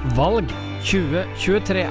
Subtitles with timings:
[0.00, 0.48] Valg
[0.80, 1.82] 2023.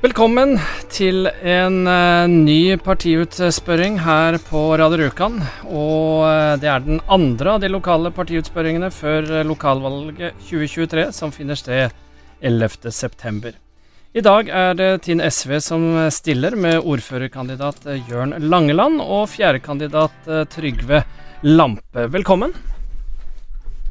[0.00, 0.56] Velkommen
[0.88, 5.42] til en uh, ny partiutspørring her på Radio Rjukan.
[5.68, 11.36] Og uh, det er den andre av de lokale partiutspørringene før uh, lokalvalget 2023, som
[11.36, 12.03] finner sted
[12.44, 13.54] 11.9.
[14.14, 20.28] I dag er det Tinn SV som stiller, med ordførerkandidat eh, Jørn Langeland og fjerdekandidat
[20.28, 21.00] eh, Trygve
[21.42, 22.04] Lampe.
[22.14, 22.52] Velkommen.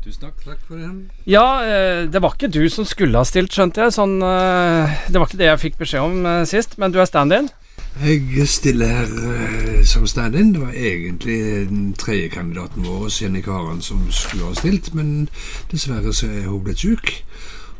[0.03, 0.37] Tusen takk.
[0.45, 0.93] Takk for det.
[1.27, 3.95] Ja, eh, det var ikke du som skulle ha stilt, skjønte jeg.
[3.97, 7.51] Sånn, det var ikke det jeg fikk beskjed om sist, men du er stand-in.
[7.99, 10.53] Jeg stiller her som stand-in.
[10.55, 15.27] Det var egentlig den tredje kandidaten vår, Jenny Karen, som skulle ha stilt, men
[15.73, 17.17] dessverre så er hun blitt syk.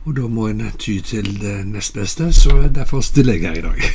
[0.04, 3.66] Og da må en ty til det nest beste, så derfor stiller jeg her i
[3.70, 3.88] dag.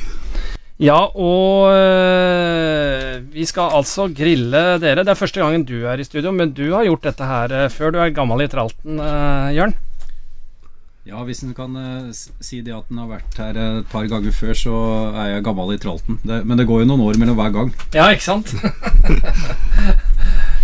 [0.78, 5.02] Ja, og øh, vi skal altså grille dere.
[5.02, 7.70] Det er første gangen du er i studio, men du har gjort dette her øh,
[7.70, 7.90] før.
[7.90, 9.74] Du er gammel i tralten, øh, Jørn.
[11.08, 12.08] Ja, hvis en kan eh,
[12.44, 14.74] si det at en har vært her eh, et par ganger før, så
[15.16, 16.18] er jeg gammel i tralten.
[16.22, 17.70] Det, men det går jo noen år mellom hver gang.
[17.96, 18.52] Ja, ikke sant?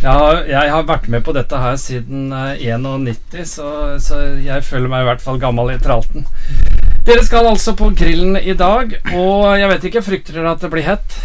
[0.05, 0.16] ja,
[0.47, 3.69] jeg har vært med på dette her siden øh, 91, så,
[4.02, 6.27] så jeg føler meg i hvert fall gammel i tralten.
[7.05, 10.70] Dere skal altså på grillen i dag, og jeg vet ikke, frykter dere at det
[10.72, 11.16] blir hett?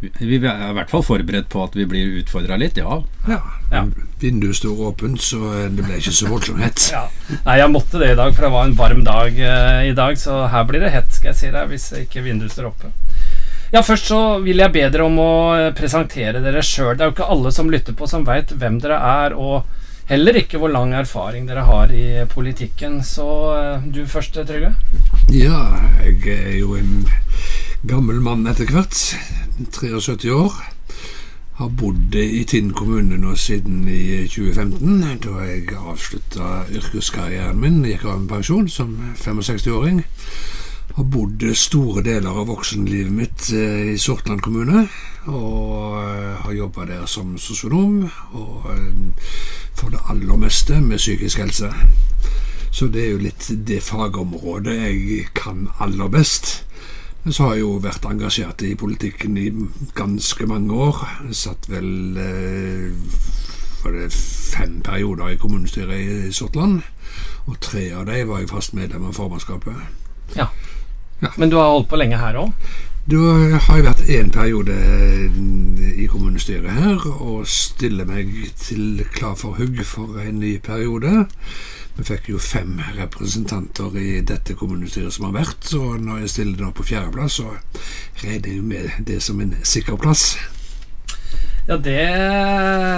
[0.00, 3.02] Vi er i hvert fall forberedt på at vi blir utfordra litt, ja.
[3.28, 3.40] Ja.
[3.70, 3.82] Ja.
[4.20, 6.86] Vinduet står åpent, så det ble ikke så voldsomt hett.
[6.94, 7.02] Ja.
[7.44, 10.16] Nei, jeg måtte det i dag, for det var en varm dag eh, i dag,
[10.18, 12.94] så her blir det hett, skal jeg si deg, hvis ikke vinduet står oppe.
[13.70, 16.96] Ja, Først så vil jeg be dere om å eh, presentere dere sjøl.
[16.96, 19.62] Det er jo ikke alle som lytter på, som veit hvem dere er, og
[20.10, 22.98] heller ikke hvor lang erfaring dere har i politikken.
[23.06, 24.74] Så eh, du først, Trygve.
[25.30, 25.62] Ja,
[26.02, 27.06] jeg er jo en
[27.86, 28.98] gammel mann etter hvert.
[29.70, 30.58] 73 år.
[31.60, 37.84] Har bodd i Tinn kommune nå siden i 2015, da jeg avslutta yrkeskarrieren min.
[37.86, 40.02] Gikk av med pensjon som 65-åring.
[40.96, 44.86] Har bodd store deler av voksenlivet mitt eh, i Sortland kommune.
[45.30, 49.28] Og eh, har jobba der som sosionom, og eh,
[49.78, 51.70] for det aller meste med psykisk helse.
[52.70, 56.64] Så det er jo litt det fagområdet jeg kan aller best.
[57.22, 59.48] Men så har jeg jo vært engasjert i politikken i
[59.94, 61.02] ganske mange år.
[61.28, 61.90] Jeg satt vel
[63.82, 66.80] var det fem perioder i kommunestyret i Sortland.
[67.46, 69.74] Og tre av dem var jeg fast medlem av formannskapet.
[71.36, 72.70] Men du har holdt på lenge her òg?
[73.10, 73.18] Da
[73.64, 74.74] har jeg vært en periode
[75.98, 78.28] i kommunestyret her og stiller meg
[78.60, 81.24] til klar for hugg for en ny periode.
[81.96, 86.62] Vi fikk jo fem representanter i dette kommunestyret som har vært, så når jeg stiller
[86.64, 87.50] nå på fjerdeplass, så
[88.22, 90.36] regner jeg med det som en sikker plass.
[91.66, 92.00] Ja, det,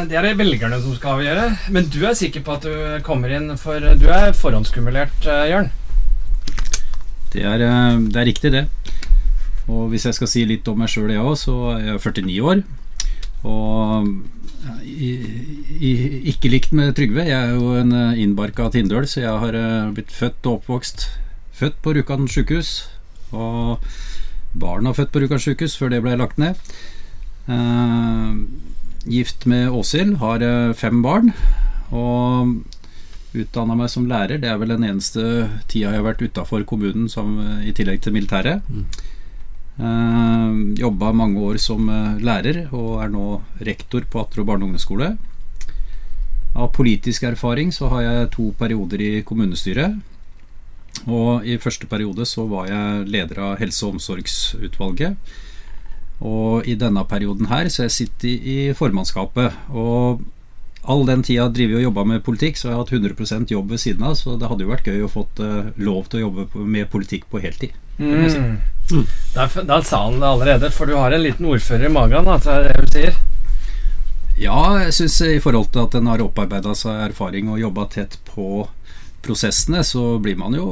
[0.08, 1.48] det er det velgerne som skal avgjøre.
[1.74, 5.72] Men du er sikker på at du kommer inn, for du er forhåndskumulert, eh, Jørn?
[7.32, 8.66] Det er, eh, det er riktig, det.
[9.70, 12.40] Og hvis jeg skal si litt om meg sjøl, jeg òg, så er jeg 49
[12.50, 12.62] år.
[13.48, 14.08] Og
[14.68, 15.10] eh, i,
[15.80, 15.92] i,
[16.34, 17.24] ikke likt med Trygve.
[17.28, 19.58] Jeg er jo en eh, innbarka tindøl, så jeg har
[19.96, 21.08] blitt født og oppvokst
[21.52, 22.88] Født på Rjukan sjukehus.
[23.36, 23.84] Og
[24.58, 26.56] barna født på Rjukan sjukehus før det ble lagt ned.
[27.46, 28.48] Uh,
[29.04, 30.42] gift med Åshild, har
[30.74, 31.30] fem barn.
[31.92, 32.56] Og
[33.34, 34.40] utdanna meg som lærer.
[34.40, 35.22] Det er vel den eneste
[35.70, 38.62] tida jeg har vært utafor kommunen som, eh, i tillegg til militæret.
[39.80, 44.70] Eh, Jobba mange år som eh, lærer, og er nå rektor på Atro barne- og
[44.70, 45.16] ungdomsskole.
[46.54, 49.96] Av politisk erfaring så har jeg to perioder i kommunestyret.
[51.08, 55.16] Og i første periode så var jeg leder av helse- og omsorgsutvalget.
[56.20, 59.56] Og i denne perioden her så har jeg sittet i formannskapet.
[59.70, 60.20] Og
[60.82, 63.70] all den tida driver har og jobba med politikk, så har jeg hatt 100 jobb
[63.70, 64.16] ved siden av.
[64.18, 67.28] Så det hadde jo vært gøy å fått uh, lov til å jobbe med politikk
[67.30, 67.76] på heltid.
[67.98, 68.30] Mm.
[68.30, 68.42] si.
[68.92, 69.06] Mm.
[69.34, 72.38] Der, der sa han det allerede, for du har en liten ordfører i magen, da,
[72.50, 73.20] er det du sier.
[74.40, 78.18] Ja, jeg syns i forhold til at en har opparbeida seg erfaring og jobba tett
[78.26, 78.66] på
[79.22, 80.66] prosessene, så blir man jo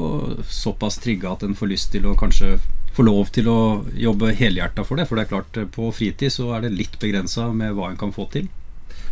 [0.51, 2.57] såpass trigga at en får lyst til å kanskje
[2.97, 3.61] få lov til å
[3.95, 5.07] jobbe helhjerta for det.
[5.07, 8.15] For det er klart, på fritid så er det litt begrensa med hva en kan
[8.17, 8.49] få til.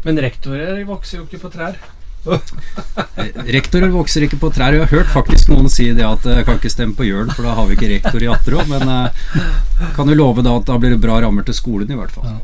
[0.05, 1.79] Men rektorer vokser jo ikke på trær.
[2.29, 4.75] Eh, Rektorer vokser ikke på trær.
[4.75, 7.47] Jeg har hørt faktisk noen si det at jeg kan ikke stemme på Jørn, for
[7.47, 8.65] da har vi ikke rektor i Atterå.
[8.69, 11.99] Men eh, kan jo love da at da blir det bra rammer til skolen, i
[11.99, 12.39] hvert fall.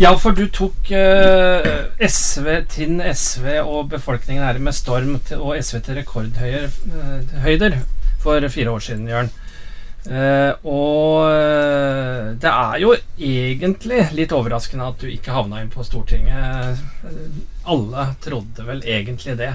[0.00, 5.58] Ja, for du tok eh, SV, Tinn SV og befolkningen her med storm til, og
[5.58, 7.80] SV til rekordhøyder.
[8.20, 9.30] for fire år siden, Jørn.
[10.00, 15.84] Uh, og uh, det er jo egentlig litt overraskende at du ikke havna inn på
[15.84, 16.80] Stortinget.
[17.68, 19.54] Alle trodde vel egentlig det.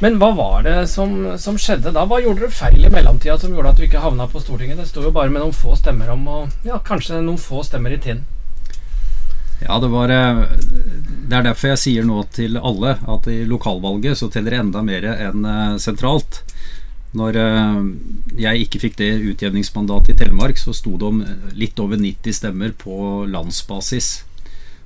[0.00, 2.06] Men hva var det som, som skjedde da?
[2.08, 4.80] Hva gjorde du feil i mellomtida som gjorde at du ikke havna på Stortinget?
[4.80, 7.94] Det sto jo bare med noen få stemmer om, og ja, kanskje noen få stemmer
[7.94, 8.24] i Tinn.
[9.62, 10.40] Ja, det var eh,
[11.28, 14.82] Det er derfor jeg sier nå til alle at i lokalvalget så teller det enda
[14.82, 16.42] mer enn eh, sentralt.
[17.18, 17.78] Når eh,
[18.40, 21.22] jeg ikke fikk det utjevningsmandatet i Telemark, så sto det om
[21.58, 24.22] litt over 90 stemmer på landsbasis.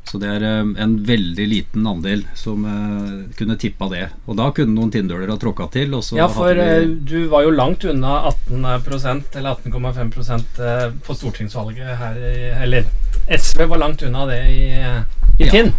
[0.06, 2.60] Så det er en veldig liten andel som
[3.34, 4.04] kunne tippa det.
[4.30, 5.96] Og da kunne noen Tindøler ha tråkka til.
[6.14, 6.92] ja, for vi...
[7.02, 8.20] du var jo langt unna
[8.52, 10.62] 18% eller 18,5%
[11.02, 12.86] på stortingsvalget her, i eller
[13.26, 14.62] SV var langt unna det i,
[15.42, 15.74] i Tinn.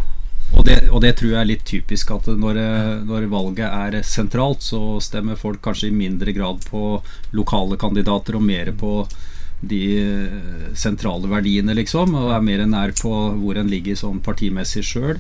[0.56, 2.60] Og det, og det, tror jeg er litt typisk at når,
[3.08, 7.02] når, valget er sentralt, så stemmer folk kanskje i mindre grad på
[7.36, 9.02] lokale kandidater og mer på
[9.60, 12.16] de eh, sentrale verdiene, liksom.
[12.16, 15.20] Og er mer nær på hvor en ligger sånn partimessig sjøl.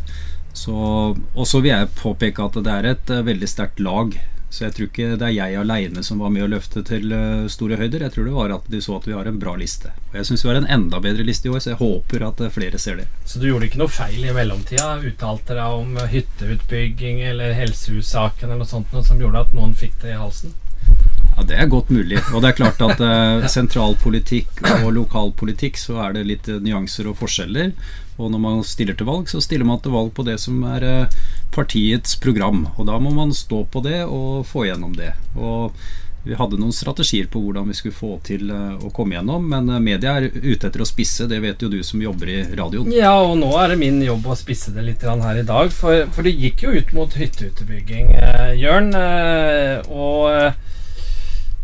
[0.67, 4.15] Og så vil jeg påpeke at det er et eh, veldig sterkt lag
[4.49, 7.47] så jeg tror ikke det er jeg aleine som var med å løfte til eh,
[7.51, 8.05] store høyder.
[8.05, 9.91] Jeg tror det var at de så at vi har en bra liste.
[10.11, 12.43] Og jeg syns vi har en enda bedre liste i år, så jeg håper at
[12.45, 13.09] eh, flere ser det.
[13.27, 14.93] Så du gjorde ikke noe feil i mellomtida?
[15.03, 19.99] Uttalte deg om hytteutbygging eller helsehussaken eller noe sånt noe som gjorde at noen fikk
[20.05, 20.55] det i halsen?
[21.35, 22.23] Ja, Det er godt mulig.
[22.31, 27.19] Og det er klart at eh, sentralpolitikk og lokalpolitikk så er det litt nyanser og
[27.19, 27.75] forskjeller.
[28.17, 30.85] Og når man stiller til valg, så stiller man til valg på det som er
[30.87, 31.19] eh,
[31.53, 32.67] partiets program.
[32.77, 35.13] Og da må man stå på det og få gjennom det.
[35.35, 35.75] Og
[36.27, 39.69] vi hadde noen strategier på hvordan vi skulle få til eh, å komme gjennom, men
[39.71, 41.27] eh, media er ute etter å spisse.
[41.29, 42.91] Det vet jo du som jobber i radioen.
[42.95, 45.71] Ja, og nå er det min jobb å spisse det litt her i dag.
[45.71, 48.91] For, for det gikk jo ut mot hytteutbygging, eh, Jørn.
[48.97, 50.59] Eh, og eh,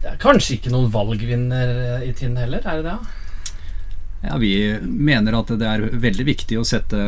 [0.04, 3.23] det er kanskje ikke noen valgvinner i Tinn heller, er det det?
[4.24, 7.00] Ja, Vi mener at det er veldig viktig å sette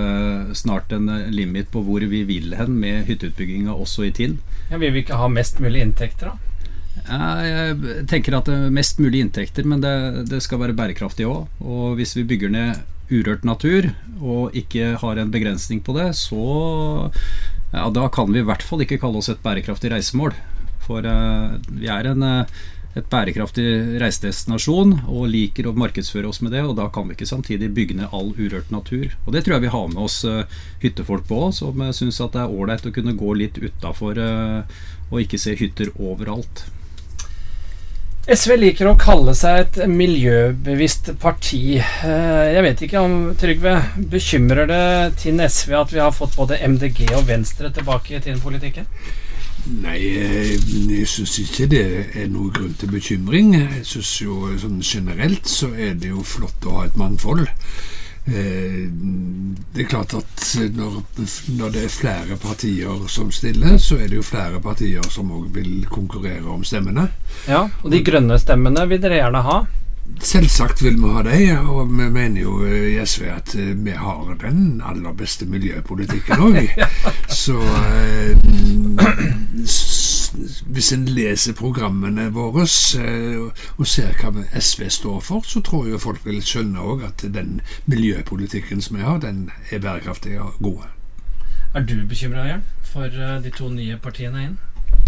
[0.58, 4.40] snart en limit på hvor vi vil hen med hytteutbygginga også i Tinn.
[4.70, 6.42] Ja, Vil vi ikke ha mest mulig inntekter, da?
[7.06, 11.48] Jeg tenker at det er mest mulig inntekter, men det, det skal være bærekraftig òg.
[11.62, 12.84] Og hvis vi bygger ned
[13.14, 17.12] urørt natur og ikke har en begrensning på det, så
[17.76, 20.34] ja, da kan vi i hvert fall ikke kalle oss et bærekraftig reisemål.
[20.86, 22.64] For uh, vi er en uh,
[22.96, 23.66] et bærekraftig
[24.00, 26.64] reisedestinasjon og liker å markedsføre oss med det.
[26.64, 29.12] Og da kan vi ikke samtidig bygge ned all urørt natur.
[29.26, 30.46] Og det tror jeg vi har med oss uh,
[30.84, 34.80] hyttefolk på, som uh, syns at det er ålreit å kunne gå litt utafor uh,
[35.12, 36.66] og ikke se hytter overalt.
[38.26, 41.76] SV liker å kalle seg et miljøbevisst parti.
[41.78, 44.88] Jeg vet ikke om Trygve, bekymrer det
[45.22, 48.90] Tinn SV at vi har fått både MDG og Venstre tilbake i Tinn-politikken?
[49.66, 53.56] Nei, eh, jeg syns ikke det er noe grunn til bekymring.
[53.58, 57.48] Jeg syns jo sånn generelt så er det jo flott å ha et mangfold.
[58.26, 58.86] Eh,
[59.74, 61.00] det er klart at når,
[61.58, 65.50] når, det er flere partier som stiller, så er det jo flere partier som òg
[65.58, 67.10] vil konkurrere om stemmene.
[67.50, 69.60] Ja, Og de grønne stemmene vil dere gjerne ha?
[70.20, 74.36] Selvsagt vil vi ha det, og vi mener jo i SV at eh, vi har
[74.42, 76.70] den aller beste miljøpolitikken òg.
[77.44, 78.38] Så eh,
[80.70, 82.68] hvis en leser programmene våre
[83.02, 87.26] eh, og ser hva SV står for, så tror jeg folk vil skjønne òg at
[87.34, 90.86] den miljøpolitikken som vi har, den er bærekraftig og god.
[91.74, 93.10] Er du bekymra, Jørn, for
[93.44, 94.58] de to nye partiene inn?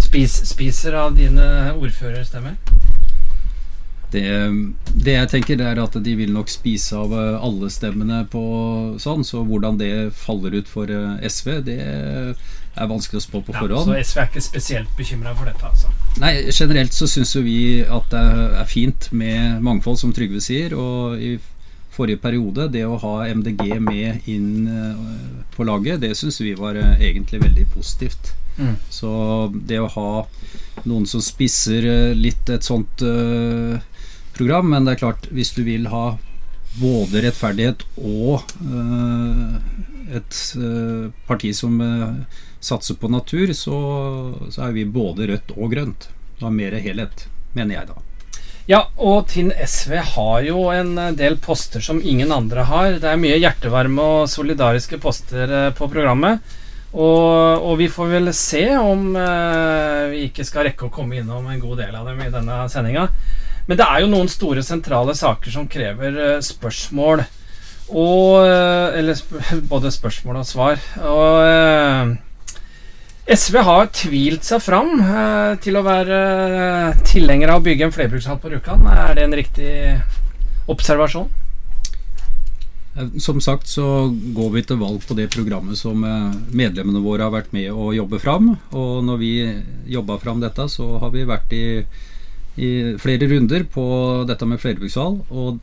[0.02, 2.58] Spis, spiser av dine ordførerstemmer?
[4.12, 4.24] Det,
[4.96, 8.44] det, jeg tenker er at de vil nok spise av eh, alle stemmene på
[9.04, 13.56] sånn, så hvordan det faller ut for eh, SV, det er vanskelig å spå på
[13.58, 13.92] forhånd.
[13.92, 15.92] Ja, så SV er ikke spesielt bekymra for dette, altså?
[16.24, 18.24] Nei, generelt så syns jo vi at det
[18.62, 20.78] er fint med mangfold, som Trygve sier.
[20.78, 21.36] Og i
[21.98, 25.04] forrige periode, det å ha MDG med inn eh,
[25.58, 28.32] på laget, det syns vi var egentlig veldig positivt.
[28.56, 28.78] Mm.
[28.88, 29.12] Så
[29.52, 30.10] det å ha
[30.88, 33.76] noen som spisser litt et sånt uh,
[34.38, 36.18] program, men det er klart, hvis du vil ha
[36.78, 39.56] både rettferdighet og uh,
[40.18, 43.78] et uh, parti som uh, satser på natur, så,
[44.50, 46.10] så, er vi både rødt og grønt.
[46.42, 47.26] Da mer helhet,
[47.58, 48.04] mener jeg da.
[48.68, 52.98] Ja, og Tinn SV har jo en del poster som ingen andre har.
[53.00, 56.44] Det er mye hjertevarme og solidariske poster på programmet.
[56.92, 59.16] Og, og vi får vel se om
[60.12, 63.08] vi ikke skal rekke å komme innom en god del av dem i denne sendinga.
[63.68, 67.26] Men det er jo noen store sentrale saker som krever uh, spørsmål.
[67.88, 69.20] Og uh, Eller
[69.74, 70.80] både spørsmål og svar.
[71.04, 72.16] Og uh,
[73.28, 77.92] SV har tvilt seg fram eh, til å være eh, tilhenger av å bygge en
[77.92, 78.86] flerbrukshall på Rjukan.
[78.88, 79.72] Er det en riktig
[80.72, 81.28] observasjon?
[82.96, 84.08] Eh, som sagt så
[84.38, 87.92] går vi til valg på det programmet som eh, medlemmene våre har vært med å
[87.98, 88.54] jobbe fram.
[88.72, 89.34] Og når vi
[89.98, 91.66] jobba fram dette, så har vi vært i,
[92.58, 92.70] i
[93.02, 93.86] flere runder på
[94.30, 95.20] dette med flerbrukshall.
[95.30, 95.62] Og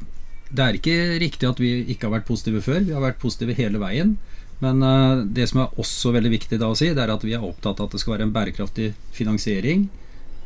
[0.54, 2.84] det er ikke riktig at vi ikke har vært positive før.
[2.86, 4.14] Vi har vært positive hele veien.
[4.62, 7.34] Men uh, det som er også veldig viktig da å si, det er at vi
[7.34, 9.88] er opptatt av at det skal være en bærekraftig finansiering.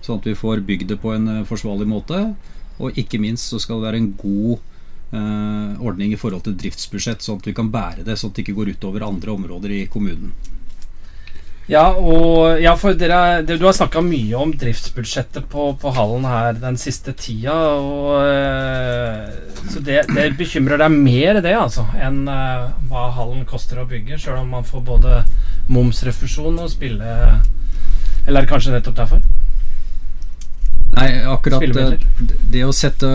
[0.01, 2.23] Sånn at vi får bygd det på en uh, forsvarlig måte.
[2.79, 4.55] Og ikke minst så skal det være en god
[5.13, 8.47] uh, ordning i forhold til driftsbudsjett, sånn at vi kan bære det, sånn at det
[8.47, 10.33] ikke går utover andre områder i kommunen.
[11.69, 16.57] Ja, og ja, for dere, Du har snakka mye om driftsbudsjettet på, på, hallen her
[16.57, 17.57] den siste tida.
[17.77, 23.83] Og, eh, så det, det, bekymrer deg mer, det, altså, enn uh, hva hallen koster
[23.83, 24.17] å bygge?
[24.17, 25.19] Sjøl om man får både
[25.69, 27.05] momsrefusjon og spille
[28.25, 29.21] Eller er det kanskje nettopp derfor?
[30.97, 33.11] Nei, akkurat det, det å sette,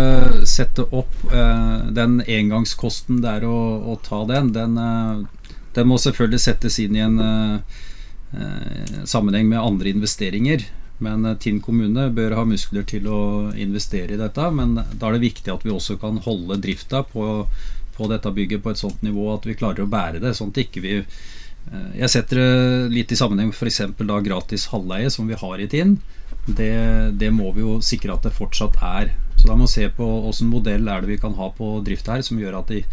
[0.45, 3.57] sette opp uh, den engangskosten det er å,
[3.89, 7.92] å ta den, den, uh, den, må selvfølgelig settes inn i en uh, Eh,
[9.05, 10.63] sammenheng med andre investeringer.
[11.03, 13.21] Men eh, Tinn kommune bør ha muskler til å
[13.59, 14.49] investere i dette.
[14.55, 17.29] Men da er det viktig at vi også kan holde drifta på,
[17.97, 20.35] på dette bygget på et sånt nivå at vi klarer å bære det.
[20.37, 23.81] sånn at ikke vi eh, Jeg setter det litt i sammenheng med f.eks.
[24.27, 25.97] gratis halvleie, som vi har i Tinn.
[26.43, 26.73] Det,
[27.15, 29.13] det, må vi jo sikre at det fortsatt er.
[29.39, 32.09] Så da må vi se på hvilken modell er det vi kan ha på drift
[32.11, 32.83] her, som gjør at de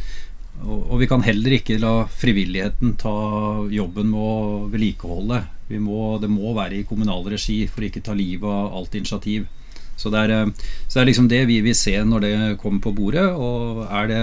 [0.65, 3.15] og, vi kan heller ikke la frivilligheten ta
[3.73, 5.41] jobben med å vedlikeholde.
[5.81, 9.47] Må, det må være i kommunal regi for å ikke ta livet av alt initiativ.
[10.01, 12.83] Så det, er, eh, så det er liksom det vi vil se når det kommer
[12.85, 13.27] på bordet.
[13.31, 14.23] Og er det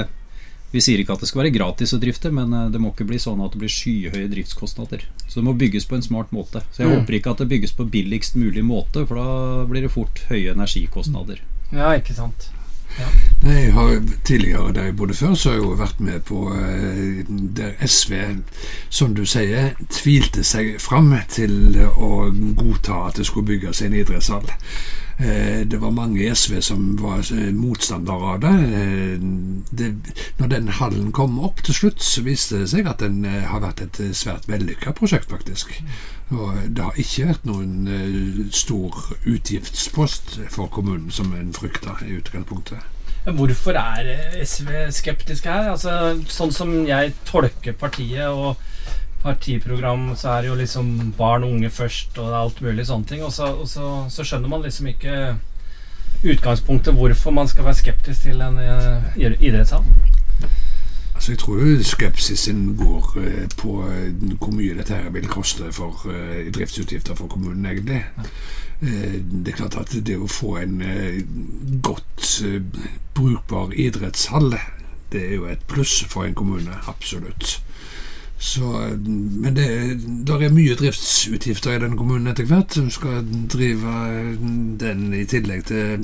[0.68, 3.08] Vi sier ikke at det skal være gratis å drifte, men eh, det må ikke
[3.08, 5.06] bli sånn at det blir skyhøye driftskostnader.
[5.24, 6.60] Så det må bygges på en smart måte.
[6.76, 6.96] Så jeg mm.
[6.98, 10.52] håper ikke at det bygges på billigst mulig måte, for da blir det fort høye
[10.52, 11.40] energikostnader.
[11.72, 12.50] Ja, ikke sant.
[12.98, 13.08] Ja.
[13.50, 17.26] Jeg har Tidligere der jeg bodde før, så har jeg jo vært med på eh,
[17.58, 18.14] der SV,
[18.90, 22.28] som du sier, tvilte seg fram til å
[22.58, 24.50] godta at det skulle bygges en idrettshall.
[25.20, 28.52] Eh, det var mange i SV som var eh, motstandere av det.
[29.72, 29.88] det.
[30.38, 33.82] Når den hallen kom opp til slutt, så viste det seg at den har vært
[33.82, 35.74] et svært vellykka prosjekt, faktisk.
[36.30, 38.94] Og det har ikke vært noen stor
[39.26, 42.94] utgiftspost for kommunen, som en frykta i utgangspunktet.
[43.28, 45.74] Hvorfor er SV skeptiske her?
[45.74, 48.62] Altså, sånn som jeg tolker partiet og
[49.28, 53.24] partiprogram, så er det jo liksom barn og unge først og alt mulig sånne ting.
[53.28, 55.36] Og så, og så, så skjønner man liksom ikke
[56.26, 59.86] utgangspunktet hvorfor man skal være skeptisk til en uh, idrettshall.
[61.18, 65.70] Altså Jeg tror jo skepsisen går uh, på uh, hvor mye dette her vil koste
[65.74, 66.08] for
[66.54, 68.02] driftsutgifter for kommunen, egentlig.
[68.82, 71.24] Eh, det er klart at det å få en eh,
[71.82, 72.60] godt eh,
[73.18, 74.54] brukbar idrettshall,
[75.12, 76.78] det er jo et pluss for en kommune.
[76.86, 77.58] Absolutt.
[78.40, 78.62] Så,
[79.02, 79.68] men det
[80.30, 83.94] der er mye driftsutgifter i den kommunen etter hvert, som skal drive
[84.78, 86.04] den i tillegg til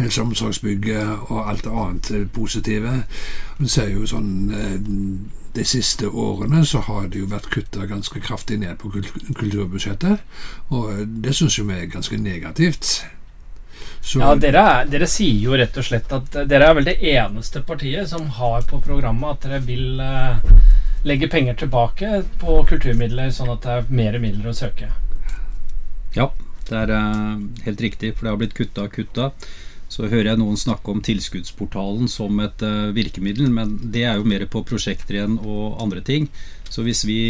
[0.00, 3.02] helse- og omsorgsbygget og alt annet positive.
[3.58, 4.32] Man ser jo sånn
[5.54, 8.90] de siste årene så har det jo vært kutta ganske kraftig ned på
[9.38, 10.26] kulturbudsjettet,
[10.74, 12.90] og det syns vi er ganske negativt.
[14.00, 16.98] Så ja, dere, er, dere, sier jo rett og slett at dere er vel det
[17.12, 20.38] eneste partiet som har på programmet at dere vil uh,
[21.06, 24.90] legge penger tilbake på kulturmidler, sånn at det er mer midler å søke.
[26.16, 26.30] Ja,
[26.68, 29.30] det er uh, helt riktig, for det har blitt kutta og kutta.
[29.88, 34.28] Så hører jeg noen snakke om tilskuddsportalen som et uh, virkemiddel, men det er jo
[34.28, 36.28] mer på prosjekter igjen og andre ting.
[36.68, 37.20] Så hvis vi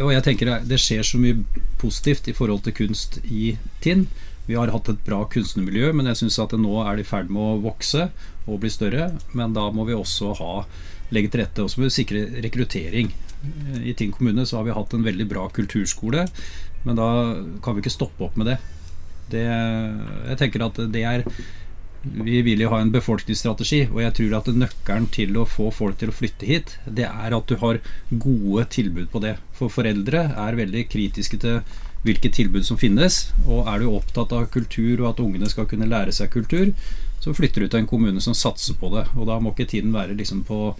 [0.00, 1.42] Og jeg tenker det skjer så mye
[1.80, 4.06] positivt i forhold til kunst i Tinn.
[4.46, 7.28] Vi har hatt et bra kunstnermiljø, men jeg syns at nå er det i ferd
[7.28, 8.06] med å vokse
[8.46, 9.10] og bli større.
[9.36, 10.54] Men da må vi også ha,
[11.14, 13.12] legge til rette også for å sikre rekruttering.
[13.80, 16.26] I Tinn kommune så har vi hatt en veldig bra kulturskole,
[16.84, 17.08] men da
[17.64, 18.60] kan vi ikke stoppe opp med det.
[19.32, 21.26] det jeg tenker at det er
[22.00, 25.98] vi vil jo ha en befolkningsstrategi, og jeg tror at nøkkelen til å få folk
[26.00, 29.34] til å flytte hit, det er at du har gode tilbud på det.
[29.56, 31.60] For foreldre er veldig kritiske til
[32.06, 33.26] hvilke tilbud som finnes.
[33.44, 36.72] Og er du opptatt av kultur og at ungene skal kunne lære seg kultur,
[37.20, 39.04] så flytter du til en kommune som satser på det.
[39.18, 40.72] Og da må ikke tiden være liksom på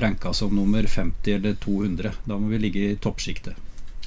[0.00, 2.12] ranka som nummer 50 eller 200.
[2.24, 3.56] Da må vi ligge i toppsjiktet.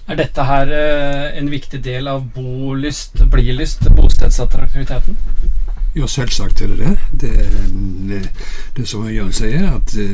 [0.09, 5.17] Er dette her eh, en viktig del av bolyst, blilyst, bostedsattraktiviteten?
[5.97, 6.97] Ja, selvsagt er det det.
[7.21, 8.25] Det, er,
[8.77, 10.11] det som Jørn sier, at eh,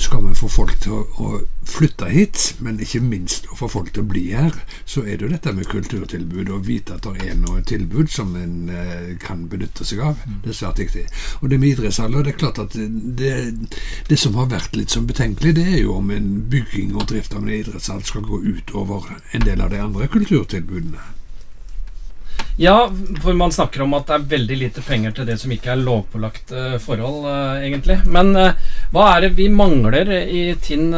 [0.00, 3.90] skal vi få folk til å, å, flytte hit, men ikke minst å få folk
[3.92, 4.56] til å bli her,
[4.88, 8.32] så er det jo dette med kulturtilbud og vite at det er noe tilbud som
[8.36, 10.22] en eh, kan benytte seg av.
[10.24, 10.38] Mm.
[10.44, 11.04] Det er svært viktig.
[11.40, 13.34] Og det med idrettshaller, det er klart at det,
[14.08, 17.36] det som har vært litt som betenkelig, det er jo om en bygging og drift
[17.36, 21.13] av en idrettshall skal gå ut over en del av de andre kulturtilbudene.
[22.56, 22.90] Ja,
[23.22, 25.80] for man snakker om at det er veldig lite penger til det som ikke er
[25.82, 27.96] lovpålagt uh, forhold, uh, egentlig.
[28.06, 28.54] Men uh,
[28.94, 30.94] hva er det vi mangler i Tinn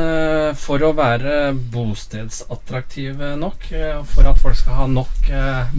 [0.60, 3.68] for å være bostedsattraktive nok?
[4.10, 5.30] for at folk skal ha nok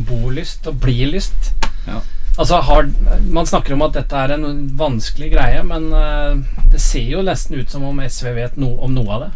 [0.07, 1.53] bolyst og bli-lyst?
[1.85, 2.01] Ja.
[2.37, 2.89] Altså, har,
[3.29, 5.91] man snakker om at dette er en vanskelig greie, men
[6.71, 9.31] det ser jo nesten ut som om SV vet no om noe av det.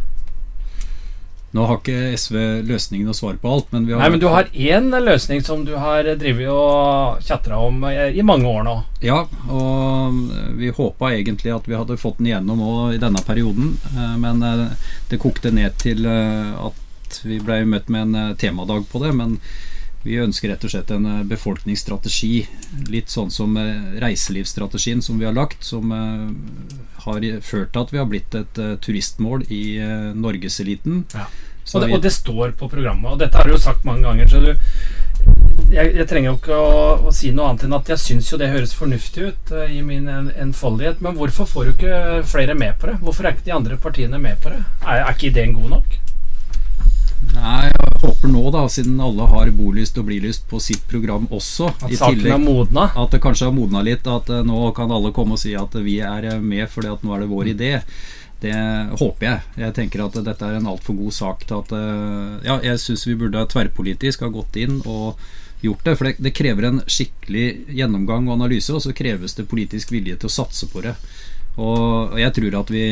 [1.51, 4.29] Nå har ikke SV løsningen å svare på alt, men vi har Nei, men du
[4.31, 8.75] har én løsning som du har drevet og tjatra om i mange år nå.
[9.03, 10.21] Ja, og
[10.59, 14.45] vi håpa egentlig at vi hadde fått den igjennom òg i denne perioden, eh, men
[14.47, 19.11] eh, det kokte ned til eh, at vi ble møtt med en temadag på det.
[19.17, 19.35] Men
[20.03, 22.45] vi ønsker rett og slett en befolkningsstrategi,
[22.89, 23.57] litt sånn som
[24.01, 29.45] reiselivsstrategien som vi har lagt, som har ført til at vi har blitt et turistmål
[29.53, 29.63] i
[30.17, 31.05] norgeseliten.
[31.13, 31.29] Ja.
[31.73, 34.27] Og, og, det står på programmet, og dette har du jo sagt mange ganger.
[34.27, 34.51] så du
[35.71, 36.77] jeg, jeg, trenger jo ikke å,
[37.07, 39.79] å, si noe annet enn at jeg syns jo det høres fornuftig ut uh, i
[39.85, 40.99] min enfoldighet.
[41.05, 42.97] Men hvorfor får du ikke flere med på det?
[43.05, 44.59] Hvorfor er ikke de andre partiene med på det?
[44.81, 45.99] Er, er ikke ideen god nok?
[47.31, 51.69] Nei, jeg håper nå, da, siden alle har bolyst og blilyst på sitt program også
[51.69, 52.87] At saken har modna?
[52.97, 54.07] At det kanskje har modna litt.
[54.09, 57.05] At uh, nå kan alle komme og si at vi er eh, med fordi at
[57.05, 57.71] nå er det vår idé.
[58.41, 58.55] Det
[58.97, 59.45] håper jeg.
[59.61, 63.05] Jeg tenker at dette er en altfor god sak til at uh, Ja, jeg syns
[63.07, 65.21] vi burde tverrpolitisk ha gått inn og
[65.61, 65.95] gjort det.
[65.99, 67.47] For det, det krever en skikkelig
[67.77, 70.97] gjennomgang og analyse, og så kreves det politisk vilje til å satse på det.
[71.59, 72.85] Og jeg tror at vi,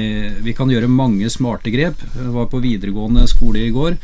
[0.43, 2.01] vi, kan gjøre mange smarte grep.
[2.15, 3.95] Jeg var på videregående skole i går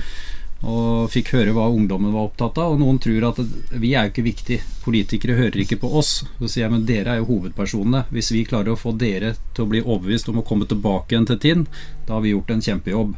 [0.65, 2.73] og fikk høre hva ungdommen var opptatt av.
[2.73, 3.41] Og noen tror at
[3.75, 6.23] vi er jo ikke viktig, Politikere hører ikke på oss.
[6.39, 8.05] Så sier jeg men dere er jo hovedpersonene.
[8.13, 11.27] Hvis vi klarer å få dere til å bli overbevist om å komme tilbake igjen
[11.29, 11.63] til Tinn,
[12.07, 13.15] da har vi gjort en kjempejobb.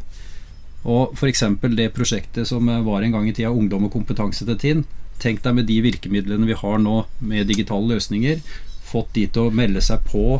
[0.88, 1.43] Og f.eks.
[1.76, 4.86] det prosjektet som var en gang i tida Ungdom og kompetanse til Tinn.
[5.19, 8.39] Tenk deg med de virkemidlene vi har nå med digitale løsninger,
[8.88, 10.39] fått de til å melde seg på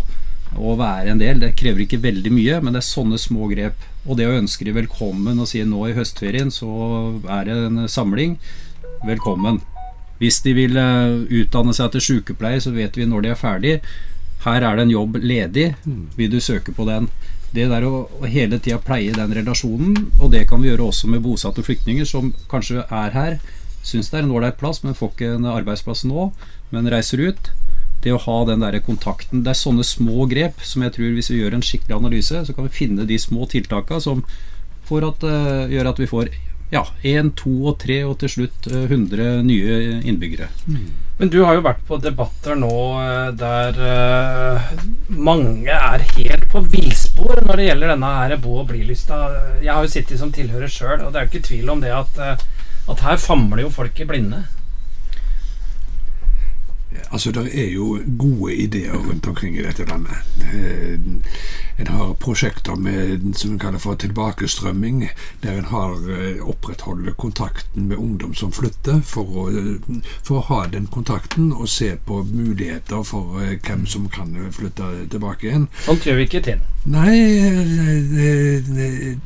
[0.58, 1.40] å være en del.
[1.42, 3.86] Det krever ikke veldig mye, men det er sånne små grep.
[4.08, 6.70] Og det å ønske de velkommen og si nå i høstferien så
[7.24, 8.38] er det en samling,
[9.06, 9.62] velkommen.
[10.18, 13.74] Hvis de vil eh, utdanne seg til sykepleier, så vet vi når de er ferdig.
[14.46, 15.68] Her er det en jobb ledig,
[16.18, 17.10] vil du søke på den?
[17.54, 21.10] Det der å, å hele tida pleie den relasjonen, og det kan vi gjøre også
[21.12, 23.38] med bosatte flyktninger som kanskje er her,
[23.88, 26.30] syns det er en ålreit plass, men får ikke en arbeidsplass nå,
[26.74, 27.52] men reiser ut
[28.08, 29.44] det å ha den der kontakten.
[29.44, 32.56] Det er sånne små grep som jeg tror hvis vi gjør en skikkelig analyse, så
[32.56, 34.24] kan vi finne de små tiltakene som
[34.88, 36.30] at, uh, gjør at vi får
[36.72, 40.48] ja, én, to og tre og til slutt uh, eh, 100 nye innbyggere.
[40.68, 40.88] Mm.
[41.20, 43.80] Men du har jo vært på debatter nå uh, der
[45.12, 49.26] mange er helt på villspor når det gjelder denne her bo- og bli-lista.
[49.60, 51.92] Jeg har jo sittet som tilhører sjøl, og det er jo ikke tvil om det
[51.96, 52.22] at,
[52.88, 54.46] at her famler jo folk i blinde.
[57.12, 60.18] Altså, Det er jo gode ideer rundt omkring i dette landet.
[60.54, 61.00] Eh,
[61.80, 65.10] en har prosjekter med som en kaller for tilbakestrømming,
[65.44, 65.94] der en har
[66.42, 69.46] opprettholder kontakten med ungdom som flytter, for å,
[70.24, 75.08] for å, ha den kontakten og se på muligheter for eh, hvem som kan flytte
[75.12, 75.70] tilbake igjen.
[75.86, 76.66] Sånt gjør vi ikke til.
[76.88, 77.20] Nei,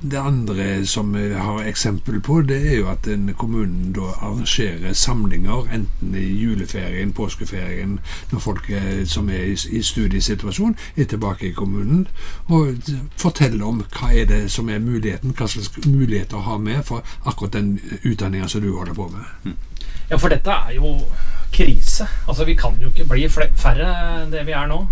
[0.01, 4.95] det, andre som vi har eksempel på, det er jo at en kommune da arrangerer
[4.97, 7.61] samlinger enten i juleferien, påskeferien,
[8.32, 8.69] når folk
[9.06, 12.08] som er i, studiesituasjon, er tilbake i kommunen
[12.47, 16.84] og fortelle om hva er det som er muligheten, hva slags muligheter å ha med
[16.88, 19.28] for akkurat den utdanninga som du holder på med.
[19.43, 19.58] Mm.
[20.12, 20.97] Ja, for dette er jo
[21.52, 22.08] krise.
[22.28, 23.88] Altså, Vi kan jo ikke bli færre
[24.24, 24.86] enn det vi er nå.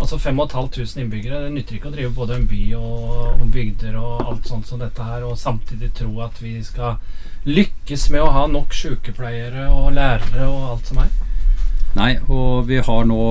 [0.00, 1.44] Altså 5500 innbyggere.
[1.44, 3.04] Det nytter ikke å drive både en by og,
[3.40, 6.96] og, bygder og alt sånt som dette her, og samtidig tro at vi skal
[7.44, 11.12] lykkes med å ha nok sykepleiere og lærere og alt som er.
[11.94, 13.22] Nei, og vi har nå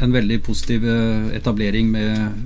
[0.00, 2.40] en veldig positiv eh, etablering med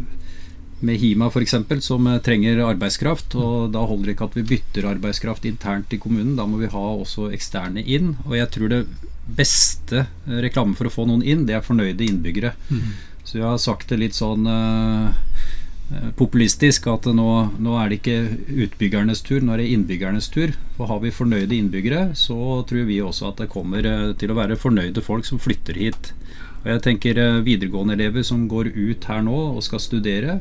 [0.85, 3.35] med Hima f.eks., som eh, trenger arbeidskraft.
[3.39, 6.37] og Da holder det ikke at vi bytter arbeidskraft internt i kommunen.
[6.39, 8.15] Da må vi ha også eksterne inn.
[8.27, 8.83] Og jeg tror det
[9.25, 12.55] beste eh, reklame for å få noen inn, det er fornøyde innbyggere.
[12.69, 12.89] Mm.
[13.25, 14.45] Så jeg har sagt det litt sånn
[16.17, 17.29] populistisk at nå,
[17.61, 20.55] nå, er det ikke utbyggernes tur, nå er det innbyggernes tur.
[20.79, 23.85] For har vi fornøyde innbyggere, så tror vi også at det kommer
[24.19, 26.15] til å være fornøyde folk som flytter hit.
[26.65, 30.39] Og jeg tenker eh, videregående elever som går ut her nå og skal studere,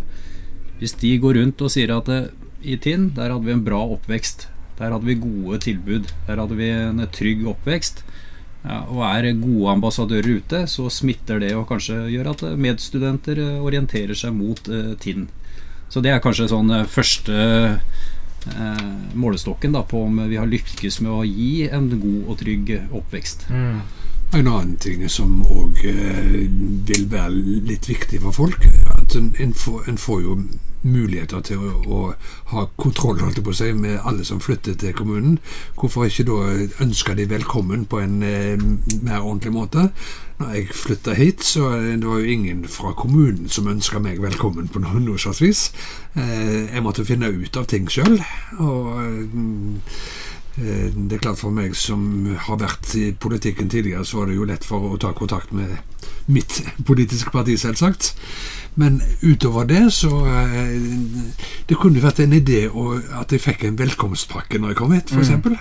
[0.79, 2.32] hvis de går rundt og sier at eh,
[2.63, 4.47] i Tinn, der hadde vi en bra oppvekst,
[4.79, 8.06] der hadde vi gode tilbud, der hadde vi en trygg oppvekst,
[8.63, 14.15] ja, og er gode ambassadører ute, så smitter det og kanskje gjør at medstudenter orienterer
[14.15, 15.28] seg mot eh, Tinn.
[15.91, 17.36] Så det er kanskje sånn første
[17.76, 18.88] eh,
[19.19, 23.49] målestokken da, på om vi har lykkes med å gi en god og trygg oppvekst.
[23.52, 23.82] Mm.
[24.34, 26.47] En annen ting som òg eh,
[26.88, 30.38] vil være litt viktig for folk, at en, en, får, en får, jo
[30.83, 32.01] muligheter til å, å
[32.53, 35.39] ha kontroll holdt på seg, med alle som flytter til kommunen.
[35.79, 36.39] Hvorfor ikke da
[36.83, 38.61] ønske de velkommen på en eh,
[39.01, 39.87] mer ordentlig måte?
[40.39, 44.67] Når jeg flytta hit, så det var jo ingen fra kommunen som ønska meg velkommen
[44.67, 45.67] på noe, noe slags vis.
[46.17, 48.19] Eh, jeg måtte finne ut av ting sjøl.
[48.59, 49.39] Og eh,
[50.55, 54.45] det er klart For meg som har vært i politikken tidligere, så var det jo
[54.45, 55.79] lett for å ta kontakt med
[56.29, 58.13] mitt politiske parti, selvsagt.
[58.75, 60.71] Men utover det, så eh,
[61.69, 62.65] Det kunne vært en idé
[63.19, 65.33] at jeg fikk en velkomstpakke når jeg kom hit, f.eks.
[65.41, 65.57] Mm.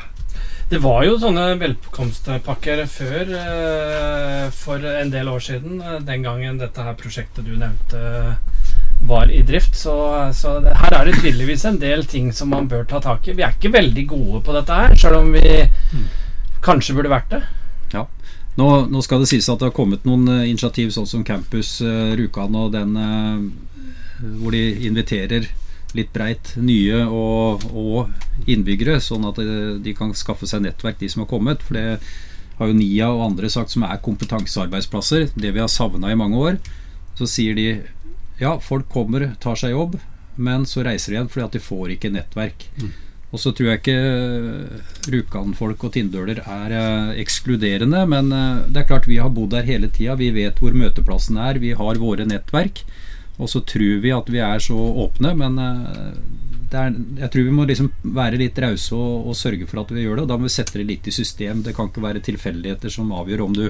[0.72, 5.83] Det var jo sånne velkomstpakker før, eh, for en del år siden.
[6.07, 8.38] Den gangen dette her prosjektet du nevnte
[9.07, 9.77] var i drift.
[9.79, 9.95] Så,
[10.35, 13.37] så her er det tydeligvis en del ting som man bør ta tak i.
[13.37, 16.07] Vi er ikke veldig gode på dette her, selv om vi mm.
[16.65, 17.43] kanskje burde vært det.
[17.95, 18.07] Ja.
[18.61, 21.79] Nå, nå, skal det sies at det har kommet noen uh, initiativ sånn som Campus
[21.85, 23.41] uh, Rjukan og den uh,
[24.43, 25.49] hvor de inviterer
[25.97, 29.41] litt breit nye og, og innbyggere, sånn at
[29.85, 31.65] de kan skaffe seg nettverk, de som har kommet.
[31.67, 31.99] For det
[32.57, 36.38] har jo NIA og andre sagt som er kompetansearbeidsplasser, det vi har savna i mange
[36.41, 36.57] år.
[37.19, 37.67] Så sier de
[38.42, 39.96] ja, folk kommer, tar seg jobb,
[40.37, 42.68] men så reiser de igjen fordi at de får ikke nettverk.
[42.81, 42.92] Mm.
[43.33, 48.83] Og så tror jeg ikke eh, Rjukan-folk og Tindøler er eh, ekskluderende, men eh, det
[48.83, 50.18] er klart vi har bodd der hele tida.
[50.20, 52.85] Vi vet hvor møteplassen er, vi har våre nettverk.
[53.40, 57.64] Og så tror vi at vi er så åpne, men er, jeg tror vi må
[57.66, 60.26] liksom være litt rause og, og, sørge for at vi gjør det.
[60.26, 61.64] Og da må vi sette det litt i system.
[61.64, 63.64] Det kan ikke være tilfeldigheter som avgjør om du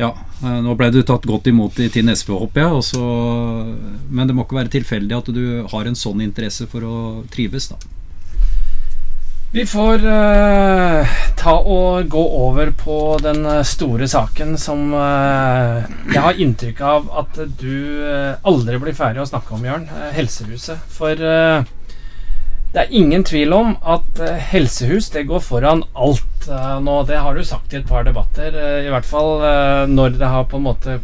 [0.00, 0.10] ja,
[0.40, 2.80] eh, nå ble du tatt godt imot i Tinn SV, håper jeg.
[2.80, 3.04] Også,
[4.08, 6.98] men det må ikke være tilfeldig at du har en sånn interesse for å
[7.32, 7.80] trives, da.
[9.50, 16.22] Vi får uh, ta og gå over på den eh, store saken som uh, jeg
[16.22, 19.88] har inntrykk av at du uh, aldri blir ferdig å snakke om, Jørn.
[20.14, 20.86] Helsehuset.
[20.94, 21.18] For
[22.70, 27.00] det er ingen tvil om at uh, helsehus det går foran alt uh, nå.
[27.08, 28.54] Det har du sagt i et par debatter.
[28.54, 29.42] Uh, I hvert fall
[29.90, 31.00] når det har på en måte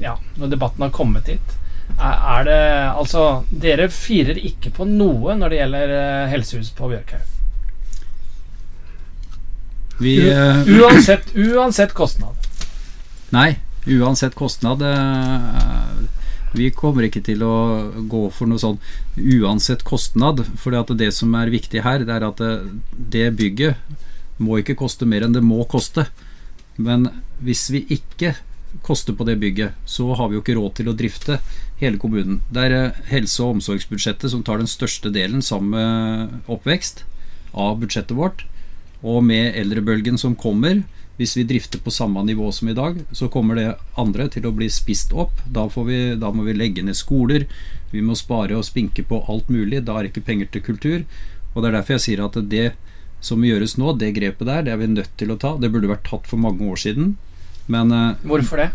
[0.00, 1.56] Ja, når debatten har kommet hit.
[2.00, 2.60] Er, det
[2.96, 5.92] Altså, dere firer ikke på noe når det gjelder
[6.32, 7.26] helsehus på Bjørkhaug.
[10.00, 10.14] Vi,
[10.80, 12.48] uansett, uansett kostnad.
[13.36, 14.80] Nei, uansett kostnad.
[16.56, 17.54] Vi kommer ikke til å
[18.10, 18.80] gå for noe sånn
[19.16, 20.42] uansett kostnad.
[20.58, 22.42] For det som er viktig her, det er at
[23.14, 23.78] det bygget
[24.40, 26.08] må ikke koste mer enn det må koste.
[26.80, 27.10] Men
[27.44, 28.34] hvis vi ikke
[28.86, 31.40] koster på det bygget, så har vi jo ikke råd til å drifte
[31.80, 32.40] hele kommunen.
[32.52, 37.04] Det er eh, helse- og omsorgsbudsjettet som tar den største delen sammen med oppvekst
[37.52, 38.44] av budsjettet vårt.
[39.02, 40.84] Og med eldrebølgen som kommer,
[41.20, 44.54] hvis vi drifter på samme nivå som i dag, så kommer det andre til å
[44.56, 45.42] bli spist opp.
[45.44, 47.44] Da, vi, da, må vi legge ned skoler.
[47.92, 49.82] Vi må spare og spinke på alt mulig.
[49.84, 51.02] Da er det ikke penger til kultur.
[51.52, 52.70] Og Det er derfor jeg sier at det
[53.20, 55.52] som gjøres nå, det grepet der, det er vi nødt til å ta.
[55.60, 57.18] Det burde vært tatt for mange år siden.
[57.68, 58.70] Men eh, Hvorfor det?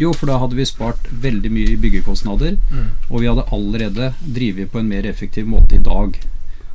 [0.00, 2.56] Jo, for da hadde vi spart veldig mye i byggekostnader.
[2.72, 2.88] Mm.
[3.10, 6.16] Og vi hadde allerede drevet på en mer effektiv måte i dag.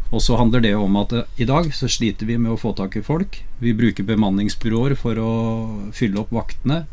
[0.09, 2.73] Og så handler det om at eh, i dag så sliter vi med å få
[2.77, 3.41] tak i folk.
[3.61, 5.33] Vi bruker bemanningsbyråer for å
[5.95, 6.85] fylle opp vaktene.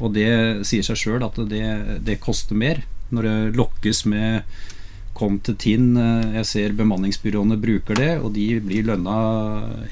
[0.00, 1.64] Og det sier seg sjøl at det,
[2.06, 2.82] det, koster mer.
[3.14, 4.46] Når det lokkes med
[5.14, 9.18] kom til Tinn, eh, jeg ser bemanningsbyråene bruker det, og de blir lønna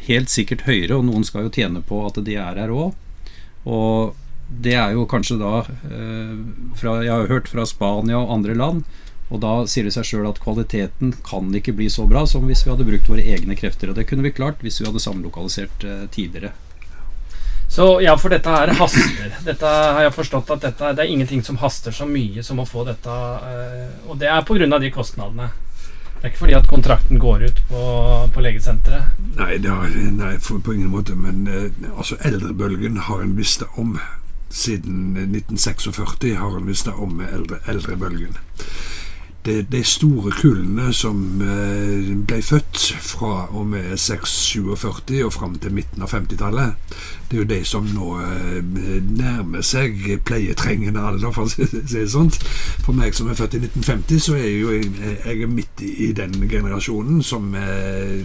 [0.08, 2.96] helt sikkert høyere, og noen skal jo tjene på at de er her òg.
[3.68, 4.16] Og
[4.48, 6.36] det er jo kanskje da eh,
[6.78, 8.86] fra, Jeg har hørt fra Spania og andre land
[9.28, 12.64] og da sier det seg sjøl at kvaliteten kan ikke bli så bra som hvis
[12.64, 13.92] vi hadde brukt våre egne krefter.
[13.92, 16.54] Og det kunne vi klart hvis vi hadde samlokalisert eh, tidligere.
[17.68, 19.34] Så ja, for dette her haster.
[19.44, 22.68] Dette har jeg forstått at dette, det er ingenting som haster så mye som å
[22.68, 23.16] få dette
[23.52, 24.78] eh, Og det er pga.
[24.78, 25.50] de kostnadene.
[26.18, 27.82] Det er ikke fordi at kontrakten går ut på,
[28.34, 29.12] på legesenteret?
[29.36, 31.14] Nei, har, nei på ingen måte.
[31.14, 33.98] Men eh, altså, eldrebølgen har en visst om.
[34.48, 38.40] Siden 1946 har en visst om eldre, eldrebølgen.
[39.46, 46.02] De store kullene som eh, ble født fra og med 647 og fram til midten
[46.04, 46.96] av 50-tallet,
[47.28, 48.60] det er jo de som nå eh,
[49.08, 49.96] nærmer seg
[50.28, 52.30] pleietrengende alder, for å si det sånn.
[52.84, 56.12] For meg som er født i 1950, så er jeg jo jeg er midt i
[56.16, 58.24] den generasjonen som eh,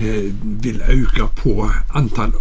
[0.00, 1.56] vil øke på
[1.96, 2.36] antall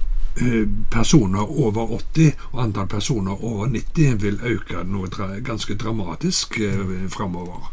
[0.92, 5.10] personer over 80 og antall personer over 90 vil øke noe
[5.44, 7.72] ganske dramatisk eh, framover.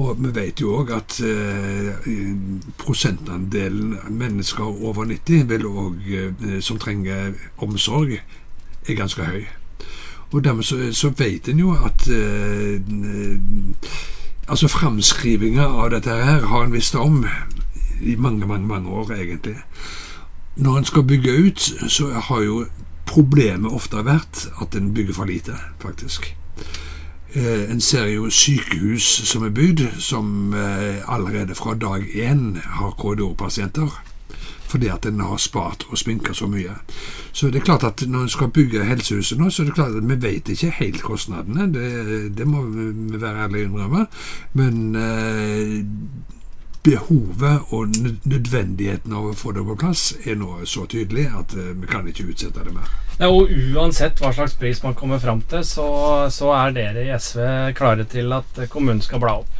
[0.00, 2.10] Og vi vet jo òg at eh,
[2.78, 8.14] prosentandelen mennesker over 90 vil også, eh, som trenger omsorg,
[8.88, 9.44] er ganske høy.
[10.30, 12.80] Og dermed så, så vet en jo at eh,
[14.50, 17.20] Altså framskrivinga av dette her har en visst om
[18.02, 19.54] i mange, mange, mange år, egentlig.
[20.60, 22.64] Når en skal bygge ut, så har jo
[23.08, 26.34] problemet ofte vært at en bygger for lite, faktisk.
[27.32, 32.90] Eh, en ser jo sykehus som er bygd, som eh, allerede fra dag én har
[32.98, 34.02] korridorpasienter.
[34.70, 36.76] Fordi at en har spart og sminka så mye.
[37.32, 39.96] Så det er klart at når en skal bygge helsehuset nå, så er det klart
[39.96, 41.66] at vi vet ikke helt kostnadene.
[41.74, 44.06] Det, det må vi være ærlige innrømme.
[44.52, 45.80] Men eh,
[46.82, 47.92] behovet og
[48.24, 52.08] nødvendigheten av å få det på plass er nå så tydelig at eh, vi kan
[52.08, 52.88] ikke utsette det mer.
[53.20, 55.88] Ja, og uansett hva slags pris man kommer fram til, så,
[56.32, 57.42] så er dere i SV
[57.76, 59.58] klare til at kommunen skal bla opp.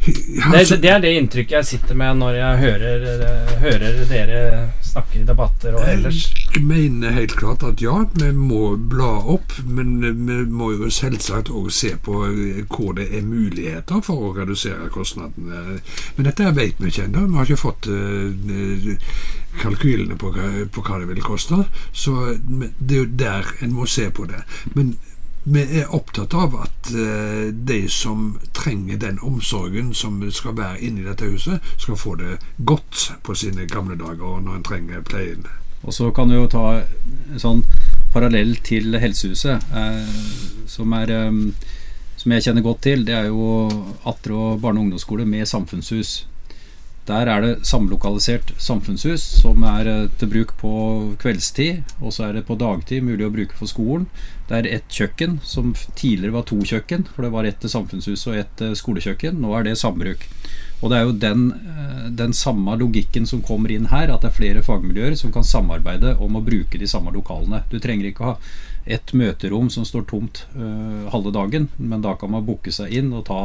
[0.00, 3.02] Det, det, er det inntrykket jeg sitter med når jeg hører,
[3.60, 4.38] hører dere
[4.80, 6.22] snakke i debatter og ellers.
[6.58, 11.68] Mener helt klart at ja, vi må bla opp, men vi må jo selvsagt òg
[11.70, 12.24] se på
[12.72, 15.78] hvor det er muligheter for å redusere kostnadene.
[16.16, 17.28] Men dette vet vi ikke ennå.
[17.28, 19.14] Vi har ikke fått uh,
[19.62, 20.32] kalkylene på,
[20.74, 21.62] på, hva det vil koste.
[21.92, 24.42] Så det er jo der en må se på det.
[24.74, 24.96] Men
[25.46, 31.06] vi er opptatt av at uh, de som trenger den omsorgen som skal være inni
[31.06, 35.46] dette huset, skal få det godt på sine gamle dager når en trenger pleien.
[35.84, 36.82] Og så kan du jo ta
[37.40, 37.62] sånn
[38.12, 40.16] parallell til helsehuset, eh,
[40.68, 41.76] som, er, eh,
[42.20, 43.04] som jeg kjenner godt til.
[43.06, 43.68] Det er jo
[44.04, 46.26] Atrå barne- og ungdomsskole med samfunnshus.
[47.08, 49.88] Der er det samlokalisert samfunnshus som er
[50.18, 50.72] til bruk på
[51.18, 54.06] kveldstid, og så er det på dagtid mulig å bruke for skolen.
[54.50, 58.38] Det er ett kjøkken, som tidligere var to kjøkken, for det var ett samfunnshus og
[58.40, 59.40] ett eh, skolekjøkken.
[59.40, 60.26] Nå er det sambruk.
[60.80, 64.30] Og det er jo den, eh, den, samme logikken som kommer inn her, at det
[64.30, 67.62] er flere fagmiljøer som kan samarbeide om å bruke de samme lokalene.
[67.70, 68.36] Du trenger ikke ha
[68.86, 73.12] ett møterom som står tomt uh, halve dagen, men da kan man booke seg inn
[73.12, 73.40] og ta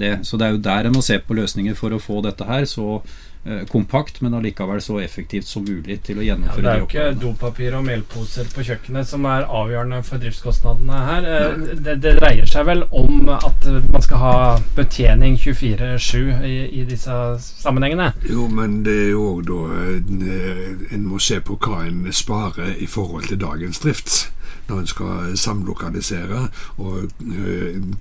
[0.00, 0.18] det.
[0.26, 2.68] Så det er jo der en må se på løsninger for å få dette her
[2.68, 3.00] så
[3.48, 6.86] Eh, kompakt, men allikevel så effektivt som mulig til å gjennomføre ja, Det er jo
[6.88, 11.28] ikke dopapir og melposer på kjøkkenet som er avgjørende for driftskostnadene her.
[11.30, 14.34] Eh, det, det, dreier seg vel om at man skal ha
[14.74, 18.10] betjening 24-7 i, i, disse sammenhengene?
[18.26, 19.60] Jo, men det er jo òg da
[19.94, 24.24] eh, En må se på hva en sparer i forhold til dagens drift
[24.68, 27.12] når en skal samlokalisere og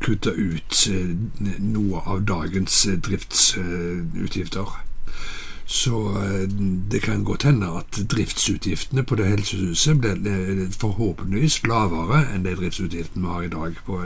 [0.04, 0.82] kutte ut
[1.60, 4.76] noe av dagens driftsutgifter.
[5.66, 6.48] Så eh,
[6.90, 12.54] det kan godt hende at driftsutgiftene på det helsehuset blir eh, forhåpentligvis lavere enn de
[12.60, 13.98] driftsutgiftene vi har i dag på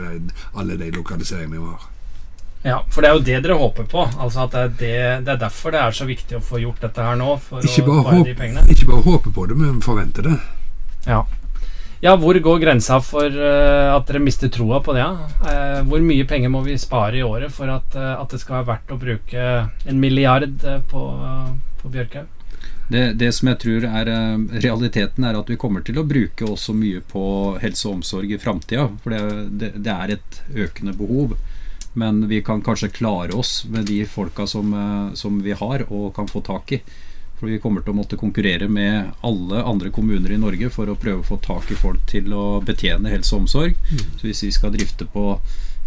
[0.56, 1.88] alle de lokaliseringene vi har.
[2.62, 4.06] Ja, for det er jo det dere håper på.
[4.20, 6.80] Altså at det er, det, det er derfor det er så viktig å få gjort
[6.84, 7.36] dette her nå.
[7.44, 8.64] For ikke å spare de pengene.
[8.72, 10.36] Ikke bare håpe på det, men forvente det.
[11.08, 11.22] Ja.
[12.00, 15.04] Ja, hvor går grensa for uh, at dere mister troa på det?
[15.44, 18.56] Uh, hvor mye penger må vi spare i året for at, uh, at det skal
[18.56, 19.48] være verdt å bruke
[19.84, 21.02] en milliard på,
[21.82, 22.30] på Bjørkhaug?
[22.90, 24.08] Det, det, som jeg tror er
[24.64, 27.22] realiteten, er at vi kommer til å bruke også mye på
[27.60, 28.88] helse og omsorg i framtida.
[29.04, 31.36] For det, det, det, er et økende behov.
[32.00, 34.72] Men vi kan kanskje klare oss med de folka som,
[35.14, 36.80] som vi har og kan få tak i.
[37.40, 40.98] For vi kommer til å måtte konkurrere med alle andre kommuner i Norge for å
[41.00, 43.78] prøve å få tak i folk til å betjene helse og omsorg.
[43.88, 44.02] Mm.
[44.20, 45.24] Så hvis vi skal drifte på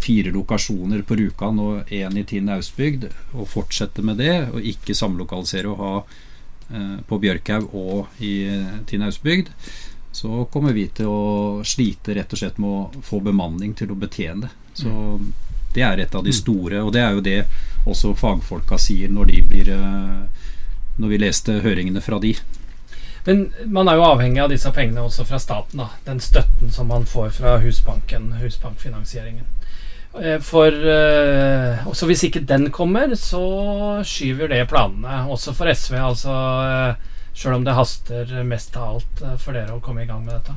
[0.02, 3.06] fire lokasjoner på Rjukan og én i Tinn Austbygd,
[3.38, 8.34] og fortsette med det, og ikke samlokalisere og ha eh, på Bjørkhaug og i
[8.90, 9.54] Tinn Austbygd,
[10.14, 13.98] så kommer vi til å slite rett og slett med å få bemanning til å
[13.98, 14.50] betjene.
[14.74, 15.30] Så mm.
[15.74, 16.40] det er et av de mm.
[16.42, 17.38] store, og det er jo det
[17.86, 20.44] også fagfolka sier når de blir eh,
[20.98, 22.34] når vi leste høringene fra de.
[23.24, 25.80] Men man er jo avhengig av disse pengene også fra staten.
[25.80, 29.48] da, Den støtten som man får fra Husbanken, husbankfinansieringen.
[30.20, 30.70] Eh, for
[31.88, 33.42] også hvis ikke den kommer, så
[34.04, 35.24] skyver det planene.
[35.32, 36.36] Også for SV, altså.
[37.00, 40.36] Uh, Sjøl om det haster mest av alt for dere å komme i gang med
[40.36, 40.54] dette.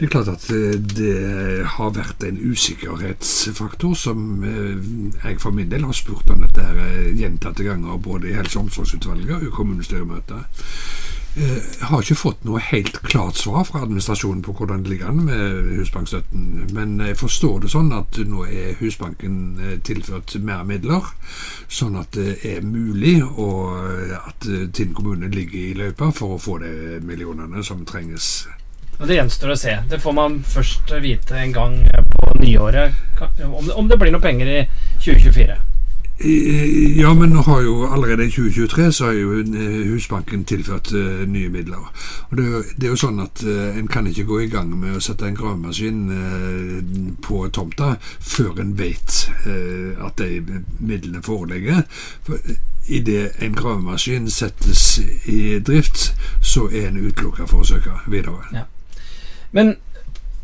[0.00, 4.78] Det er klart at eh, det har vært en usikkerhetsfaktor som eh,
[5.26, 8.56] jeg for min del har spurt om dette her eh, gjentatte ganger både i Helse-
[8.56, 10.64] og omsorgsutvalget og i kommunestyremøtet.
[11.36, 15.20] Jeg har ikke fått noe helt klart svar fra administrasjonen på hvordan det ligger an
[15.28, 16.48] med Husbankstøtten.
[16.74, 19.36] Men jeg forstår det sånn at nå er Husbanken
[19.86, 21.12] tilført mer midler,
[21.68, 26.58] sånn at det er mulig og at Tinn kommune ligger i løypa for å få
[26.64, 28.40] de millionene som trenges.
[29.00, 29.78] Det gjenstår å se.
[29.88, 33.20] Det får man først vite en gang på nyåret
[33.72, 34.62] om det blir noe penger i
[35.00, 35.56] 2024.
[37.00, 41.22] Ja, men nå har jo allerede i 2023 så har jo eh, Husbanken tilført uh,
[41.24, 41.86] nye midler.
[42.28, 42.44] Og det,
[42.76, 45.24] det, er jo sånn at uh, en kan ikke gå i gang med å sette
[45.24, 46.74] en gravemaskin uh,
[47.24, 51.86] på tomta før en vet at de midlene foreligger.
[52.28, 52.36] For
[52.90, 56.10] Idet en gravemaskin settes i drift,
[56.42, 58.44] så er en utelukka for å søke videre.
[58.52, 58.66] Ja.
[59.50, 59.76] Men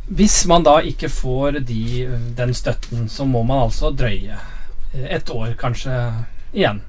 [0.06, 2.06] hvis man da ikke får de,
[2.38, 4.38] den støtten, så må man altså drøye
[4.94, 5.94] et år kanskje
[6.54, 6.80] igjen.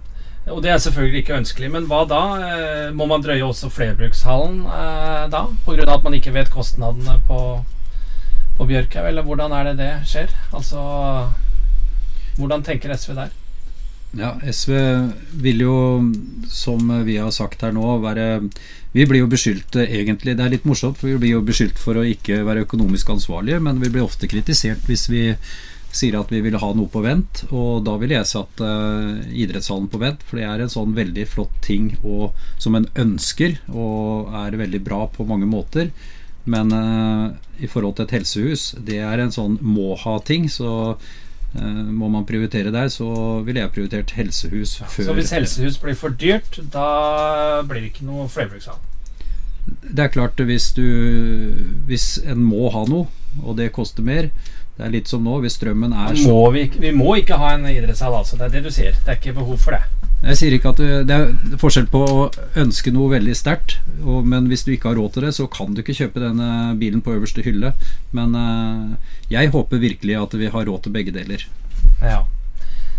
[0.48, 1.72] Og det er selvfølgelig ikke ønskelig.
[1.72, 2.22] Men hva da?
[2.40, 5.44] Eh, må man drøye også flerbrukshallen eh, da?
[5.66, 5.90] Pga.
[5.94, 7.42] at man ikke vet kostnadene på,
[8.58, 9.10] på Bjørkhaug?
[9.10, 10.32] Eller hvordan er det det skjer?
[10.54, 10.80] Altså
[12.38, 13.34] Hvordan tenker SV der?
[14.18, 14.74] Ja, SV
[15.44, 15.78] vil jo,
[16.50, 18.48] som vi har sagt her nå, være
[18.96, 22.00] Vi blir jo beskyldt egentlig Det er litt morsomt, for vi blir jo beskyldt for
[22.00, 25.26] å ikke være økonomisk ansvarlige, men vi blir ofte kritisert hvis vi
[25.98, 27.44] sier at vi vil ha noe på vent.
[27.56, 31.26] Og da ville jeg satt uh, idrettshallen på vent, for det er en sånn veldig
[31.32, 35.90] flott ting og, som en ønsker, og er veldig bra på mange måter.
[36.48, 40.48] Men uh, i forhold til et helsehus, det er en sånn må-ha-ting.
[40.52, 40.70] Så
[41.56, 43.08] må man prioritere der, så
[43.46, 48.06] ville jeg prioritert helsehus før Så hvis helsehus blir for dyrt, da blir det ikke
[48.06, 48.78] noe flerbrukshall?
[49.68, 50.84] Det er klart, hvis du
[51.88, 53.08] Hvis en må ha noe,
[53.44, 54.30] og det koster mer,
[54.78, 57.56] det er litt som nå, hvis strømmen er så må vi, vi, må ikke ha
[57.56, 58.38] en idrettshall, altså.
[58.38, 58.94] Det er det du sier.
[58.94, 60.07] Det er ikke behov for det.
[60.18, 62.22] Jeg sier ikke at du, Det er forskjell på å
[62.58, 65.84] ønske noe veldig sterkt, men hvis du ikke har råd til det, så kan du
[65.84, 67.76] ikke kjøpe denne bilen på øverste hylle.
[68.18, 68.98] Men uh,
[69.30, 71.46] jeg håper virkelig at vi har råd til begge deler.
[72.02, 72.24] Ja.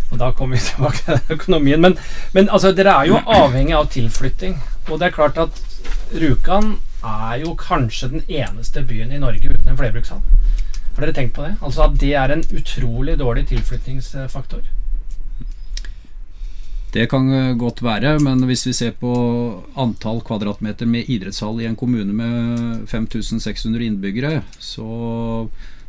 [0.09, 1.83] Og da kommer vi tilbake til økonomien.
[1.83, 1.99] Men,
[2.33, 4.57] men altså, dere er jo avhengig av tilflytting.
[4.89, 5.65] Og det er klart at
[6.15, 10.23] Rjukan er jo kanskje den eneste byen i Norge uten en flerbrukshall.
[10.95, 11.57] Har dere tenkt på det?
[11.63, 14.65] Altså at det er en utrolig dårlig tilflyttingsfaktor?
[16.95, 17.29] Det kan
[17.61, 19.13] godt være, men hvis vi ser på
[19.77, 24.87] antall kvadratmeter med idrettshall i en kommune med 5600 innbyggere, så,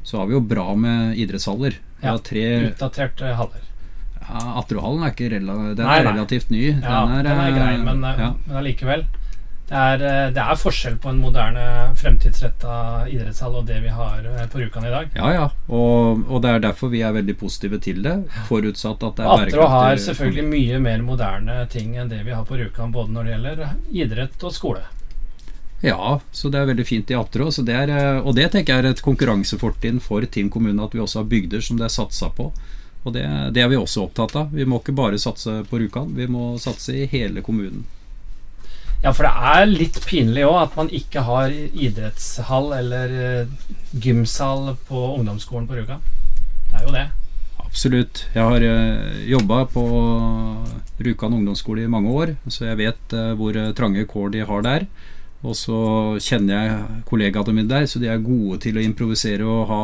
[0.03, 1.79] så har vi jo bra med idrettshaller.
[2.03, 3.63] Ja, tre, utdaterte haller.
[4.19, 6.65] Ja, Atterudhallen er ikke rela den nei, er relativt ny.
[6.67, 8.29] Ja, den er, den er grei, men, ja.
[8.45, 9.07] men allikevel.
[9.69, 11.63] Det er, eh, det er, forskjell på en moderne,
[11.99, 15.11] fremtidsretta idrettshall og det vi har eh, på Rjukan i dag.
[15.13, 15.43] Ja, ja.
[15.67, 18.15] Og, og, det er derfor vi er veldig positive til det.
[18.49, 19.59] Forutsatt at det er bærekraftig.
[19.59, 23.29] Atro har selvfølgelig mye mer moderne ting enn det vi har på Rjukan, både når
[23.29, 23.67] det gjelder
[24.05, 24.87] idrett og skole.
[25.85, 29.05] Ja, så det er veldig fint i er, eh, og det tenker jeg er et
[29.05, 32.49] konkurransefortrinn for Tinn kommune, at vi også har bygder som det er satsa på.
[33.05, 34.49] Og det, det er vi også opptatt av.
[34.51, 37.85] Vi må ikke bare satse på Rjukan, vi må satse i hele kommunen.
[38.99, 44.73] Ja, for det er litt pinlig òg at man ikke har idrettshall eller uh, gymsal
[44.89, 46.03] på ungdomsskolen på Rjukan.
[46.69, 47.05] Det er jo det.
[47.69, 48.23] Absolutt.
[48.33, 49.83] Jeg har eh, jobba på
[50.99, 54.85] Rjukan ungdomsskole i mange år, så jeg vet uh, hvor trange kår de har der.
[55.47, 55.79] Og så
[56.19, 59.83] kjenner jeg kollegaene mine der, så de er gode til å improvisere og ha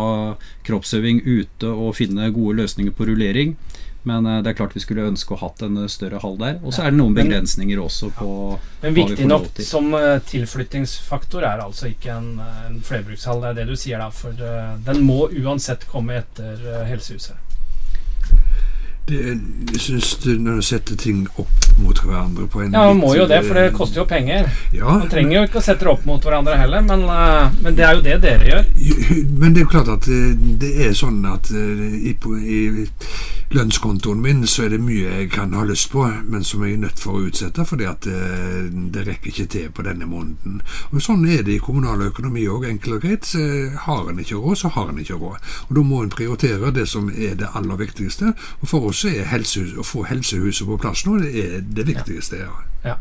[0.67, 3.56] kroppsøving ute og finne gode løsninger på rullering.
[4.05, 6.59] Men eh, det er klart vi skulle ønske å hatt en eh, større hall der.
[6.61, 8.59] Og så er det noen begrensninger også på ja.
[8.85, 12.29] Men viktig nok som eh, tilflyttingsfaktor er altså ikke en,
[12.67, 13.41] en flerbrukshall.
[13.41, 14.45] Det er det du sier da, for
[14.85, 17.44] den må uansett komme etter Helsehuset.
[19.05, 19.19] Det,
[19.71, 23.27] jeg syns når du setter ting opp mot hverandre på en Ja, man må jo
[23.29, 24.49] det, for det koster jo penger.
[24.73, 27.05] Ja, man trenger jo ikke å sette det opp mot hverandre heller, men,
[27.59, 28.65] men, det er jo det dere gjør.
[29.29, 30.09] Men det er jo klart at
[30.61, 32.59] det er sånn at i, i
[33.53, 36.81] lønnskontoen min så er det mye jeg kan ha lyst på, men som jeg er
[36.81, 40.61] nødt for å utsette fordi at det, eh, det rekker ikke til på denne måneden.
[40.91, 43.27] Og Sånn er det i kommunal økonomi òg, enkelt og greit.
[43.29, 43.43] Så
[43.85, 45.37] har en ikke råd, så har en ikke råd.
[45.69, 48.33] Og Da må en prioritere det som er det aller viktigste.
[48.61, 52.39] Og For oss er helsehus, å få helsehuset på plass nå, det er det viktigste.
[52.45, 52.53] Ja.
[52.86, 52.95] ja.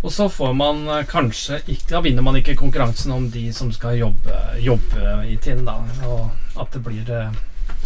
[0.00, 3.68] Og så får man eh, kanskje ikke Da vinner man ikke konkurransen om de som
[3.72, 5.76] skal jobbe, jobbe i Tinn, da.
[6.08, 7.36] Og at det blir eh,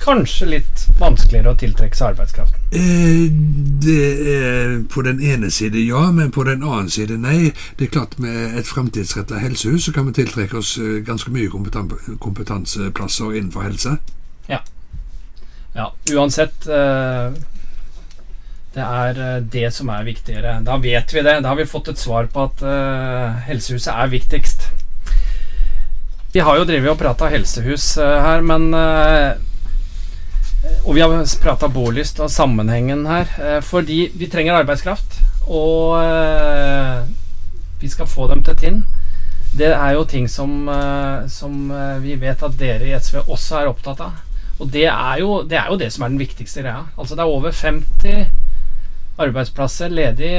[0.03, 2.61] kanskje litt vanskeligere å tiltrekke seg arbeidskraften?
[2.77, 3.27] Eh,
[3.85, 4.05] det
[4.35, 7.53] er på den ene side ja, men på den annen side nei.
[7.79, 11.51] Det er klart Med et framtidsretta helsehus så kan vi tiltrekke oss eh, ganske mye
[11.51, 13.97] kompetanseplasser innenfor helse.
[14.49, 14.61] Ja.
[15.75, 17.35] Ja uansett eh,
[18.75, 20.59] Det er eh, det som er viktigere.
[20.67, 21.41] Da vet vi det.
[21.43, 22.63] Da har vi fått et svar på at
[23.47, 24.69] helsehuset er viktigst.
[26.35, 28.73] Vi har jo drevet og prata helsehus her, men
[30.85, 31.13] og vi har
[31.43, 33.31] prata bolyst og sammenhengen her.
[33.41, 35.21] Eh, fordi vi trenger arbeidskraft.
[35.49, 37.05] Og eh,
[37.81, 38.85] vi skal få dem til Tinn.
[39.55, 41.73] Det er jo ting som, eh, som
[42.03, 44.24] vi vet at dere i SV også er opptatt av.
[44.63, 46.85] Og det er, jo, det er jo det som er den viktigste greia.
[46.99, 48.27] Altså det er over 50
[49.25, 50.35] arbeidsplasser ledig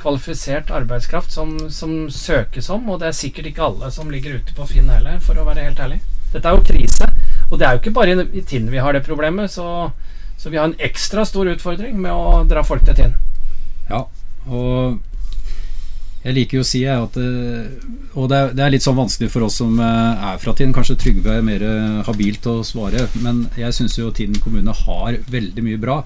[0.00, 4.54] kvalifisert arbeidskraft som, som, søkes om, og det er sikkert ikke alle som ligger ute
[4.56, 6.00] på Finn heller, for å være helt ærlig.
[6.32, 7.10] Dette er jo krise.
[7.50, 9.90] Og det er jo ikke bare i Tinn vi har det problemet, så,
[10.38, 13.16] så, vi har en ekstra stor utfordring med å dra folk til Tinn.
[13.90, 14.04] Ja,
[14.46, 15.00] og
[16.20, 17.68] jeg liker jo å si at eh,
[18.20, 20.74] Og det er, litt sånn vanskelig for oss som eh, er fra Tinn.
[20.76, 25.16] Kanskje Trygve er mer eh, habilt å svare, men jeg syns jo Tinn kommune har
[25.32, 26.02] veldig mye bra.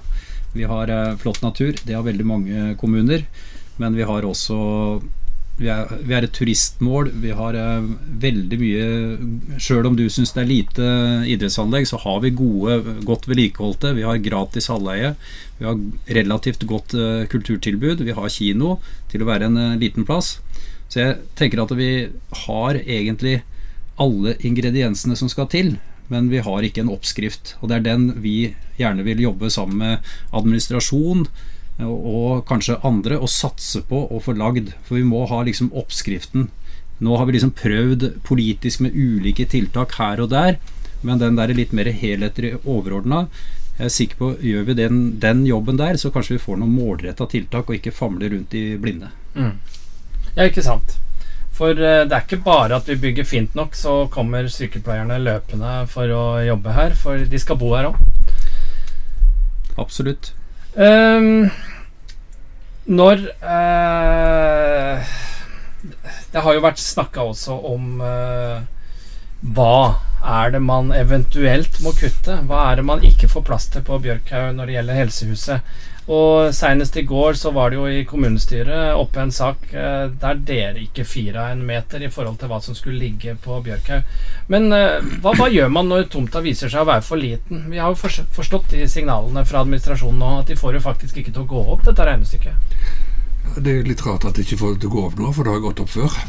[0.55, 0.87] Vi har
[1.19, 3.25] flott natur, det har veldig mange kommuner.
[3.75, 4.55] Men vi har også
[5.55, 7.09] vi er, vi er, et turistmål.
[7.23, 7.85] Vi har uh,
[8.21, 10.87] veldig mye Sjøl om du syns det er lite
[11.31, 13.93] idrettsanlegg, så har vi gode, godt vedlikeholdte.
[13.95, 15.13] Vi har gratis halvleie.
[15.61, 15.79] Vi har
[16.19, 18.03] relativt godt uh, kulturtilbud.
[18.03, 18.77] Vi har kino
[19.11, 20.37] til å være en uh, liten plass.
[20.91, 21.91] Så jeg tenker at vi
[22.45, 23.39] har egentlig
[23.95, 25.77] alle ingrediensene som skal til.
[26.11, 27.55] Men vi har ikke en oppskrift.
[27.61, 28.37] Og det er den vi
[28.75, 31.29] gjerne vil jobbe sammen med administrasjon
[31.83, 34.71] og kanskje andre å satse på å få lagd.
[34.87, 36.49] For vi må ha liksom oppskriften.
[37.03, 40.61] Nå har vi liksom prøvd politisk med ulike tiltak her og der,
[41.03, 43.25] men den der litt mer helhetlig overordna
[43.75, 46.75] jeg er sikker på Gjør vi den, den, jobben der, så kanskje vi får noen
[46.75, 49.09] målretta tiltak, og ikke famler rundt i blinde.
[49.35, 49.57] Mm.
[50.35, 50.95] Ja, ikke sant.
[51.55, 55.73] For uh, det er ikke bare at vi bygger fint nok, så kommer sykepleierne løpende
[55.91, 56.95] for å jobbe her.
[56.99, 57.99] For de skal bo her òg.
[59.79, 60.31] Absolutt.
[60.75, 61.47] Um,
[62.85, 65.13] når uh,
[66.33, 68.59] Det har jo vært snakka også om uh,
[69.55, 69.77] hva
[70.25, 72.41] er det man eventuelt må kutte?
[72.49, 75.75] Hva er det man ikke får plass til på Bjørkhaug når det gjelder helsehuset?
[76.05, 80.41] Og Senest i går så var det jo i kommunestyret oppe en sak eh, der
[80.45, 84.05] dere ikke fira en meter i forhold til hva som skulle ligge på Bjørkhaug.
[84.53, 87.65] Men eh, hva, hva, gjør man når tomta viser seg å være for liten?
[87.71, 87.97] Vi har jo
[88.37, 91.63] forstått de signalene fra administrasjonen nå, at de får jo faktisk ikke til å gå
[91.73, 92.75] opp, dette regnestykket.
[93.55, 95.47] Det er litt rart at de ikke får det til å gå opp nå, for
[95.47, 96.19] det har gått opp før.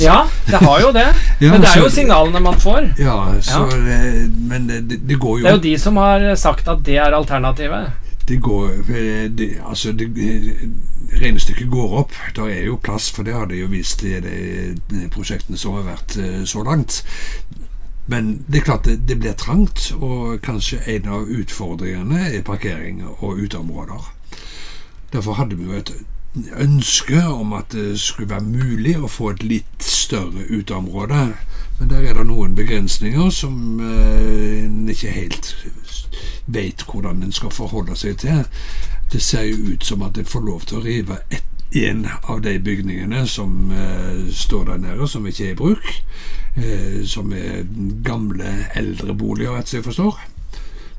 [0.00, 0.16] Ja,
[0.48, 1.04] det har jo det.
[1.44, 2.88] ja, men det er jo signalene man får.
[3.04, 3.82] Ja, så, ja.
[3.84, 4.00] Det,
[4.48, 7.12] men det, det, går jo Det er jo de som har sagt at det er
[7.12, 8.68] alternativet det går
[9.28, 10.08] det, Altså, det,
[11.20, 12.12] regnestykket går opp.
[12.36, 15.86] Det er jo plass, for det har de jo vist i de prosjektene som har
[15.88, 17.04] vært eh, så langt.
[18.06, 23.04] Men det er klart det, det blir trangt, og kanskje en av utfordringene er parkering
[23.18, 24.10] og uteområder.
[25.12, 25.94] Derfor hadde vi jo et
[26.58, 31.28] ønske om at det skulle være mulig å få et litt større uteområde.
[31.78, 35.54] Men der er det noen begrensninger som eh, ikke helt
[36.46, 38.44] vet hvordan en skal forholde seg til.
[39.12, 42.40] Det ser jo ut som at en får lov til å rive ett en av
[42.40, 45.88] de bygningene som eh, står der nede, som ikke er i bruk.
[46.54, 47.64] Eh, som er
[48.06, 50.20] gamle eldreboliger, etter som jeg forstår.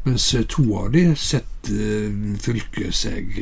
[0.06, 3.39] Mens to av de setter uh, fylket seg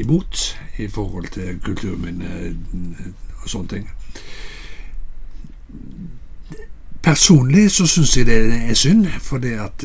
[0.00, 0.46] imot
[0.80, 2.54] i forhold til kulturminne
[3.42, 3.90] og sånne ting.
[7.02, 8.38] Personlig så syns jeg det
[8.70, 9.84] er synd, fordi at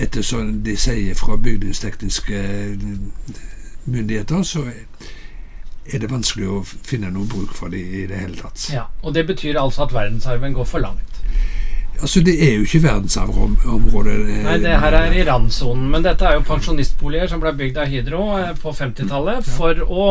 [0.00, 2.42] etter som de sier fra bygningstekniske
[3.84, 4.64] myndigheter, så
[5.88, 8.68] er det vanskelig å finne noe bruk for dem i det hele tatt.
[8.72, 11.22] Ja, Og det betyr altså at verdensarven går for langt?
[12.00, 14.18] Altså, Det er jo ikke verdensarvområdet.
[14.44, 15.88] Nei, det her er i randsonen.
[15.90, 20.04] Men dette er jo pensjonistboliger som ble bygd av Hydro eh, på 50-tallet for å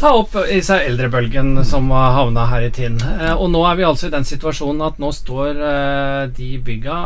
[0.00, 2.98] ta opp i seg eldrebølgen som havna her i Tinn.
[3.00, 6.98] Eh, og nå er vi altså i den situasjonen at nå står eh, de bygga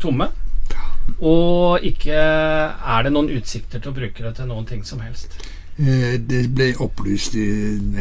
[0.00, 0.30] tomme.
[1.20, 5.36] Og ikke er det noen utsikter til å bruke det til noen ting som helst.
[5.80, 7.48] Eh, det ble opplyst i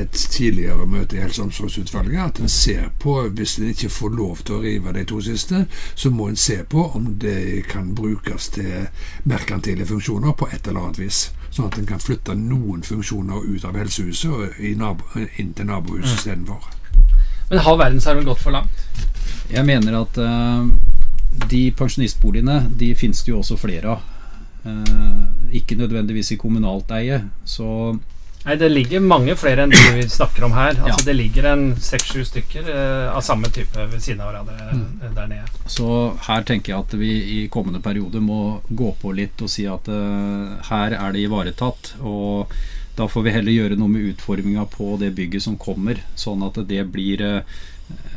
[0.02, 4.16] et tidligere møte i Helse- og omsorgsutvalget at en ser på, hvis en ikke får
[4.16, 7.94] lov til å rive de to siste, så må en se på om det kan
[7.96, 8.90] brukes til
[9.24, 11.22] merkantile funksjoner på et eller annet vis.
[11.60, 16.14] Sånn at en kan flytte noen funksjoner ut av helsehuset og inn til nabohuset mm.
[16.16, 16.70] istedenfor.
[17.50, 18.86] Men har verdensarven gått for langt?
[19.52, 20.70] Jeg mener at uh,
[21.52, 24.08] de pensjonistboligene de finnes det jo også flere av.
[24.64, 27.20] Uh, ikke nødvendigvis i kommunalt eie.
[27.44, 27.68] Så
[28.50, 30.74] Nei, det ligger mange flere enn de vi snakker om her.
[30.80, 31.06] Altså Ja.
[31.12, 35.02] Det ligger en seks-sju stykker eh, av samme type ved siden av hverandre Mm.
[35.04, 35.46] eh, der nede.
[35.70, 37.12] Så her tenker jeg at vi
[37.44, 41.94] i kommende periode må gå på litt og si at eh, her er det ivaretatt.
[42.02, 42.50] Og
[42.98, 46.58] da får vi heller gjøre noe med utforminga på det bygget som kommer, sånn at
[46.68, 47.42] det blir eh,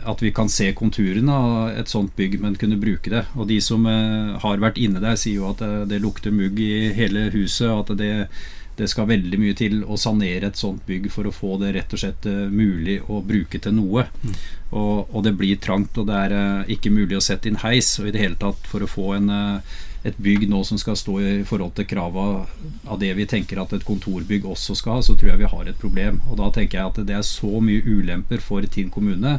[0.06, 3.26] at vi kan se konturene av et sånt bygg, men kunne bruke det.
[3.36, 6.90] Og de som har vært inne der, sier jo at det, det lukter mugg i
[6.92, 7.68] hele huset.
[7.70, 8.26] at det,
[8.76, 11.92] det skal veldig mye til å sanere et sånt bygg for å få det rett
[11.92, 14.06] og slett eh, mulig å bruke til noe.
[14.72, 17.94] Og, og det blir trangt, og det er eh, ikke mulig å sette inn heis.
[18.00, 20.96] Og i det hele tatt, for å få en, eh, et bygg nå som skal
[20.98, 22.24] stå i forhold til krava
[22.88, 25.68] av det vi tenker at et kontorbygg også skal ha, så tror jeg vi har
[25.68, 26.22] et problem.
[26.30, 29.38] Og da tenker jeg at det er så mye ulemper for Tinn kommune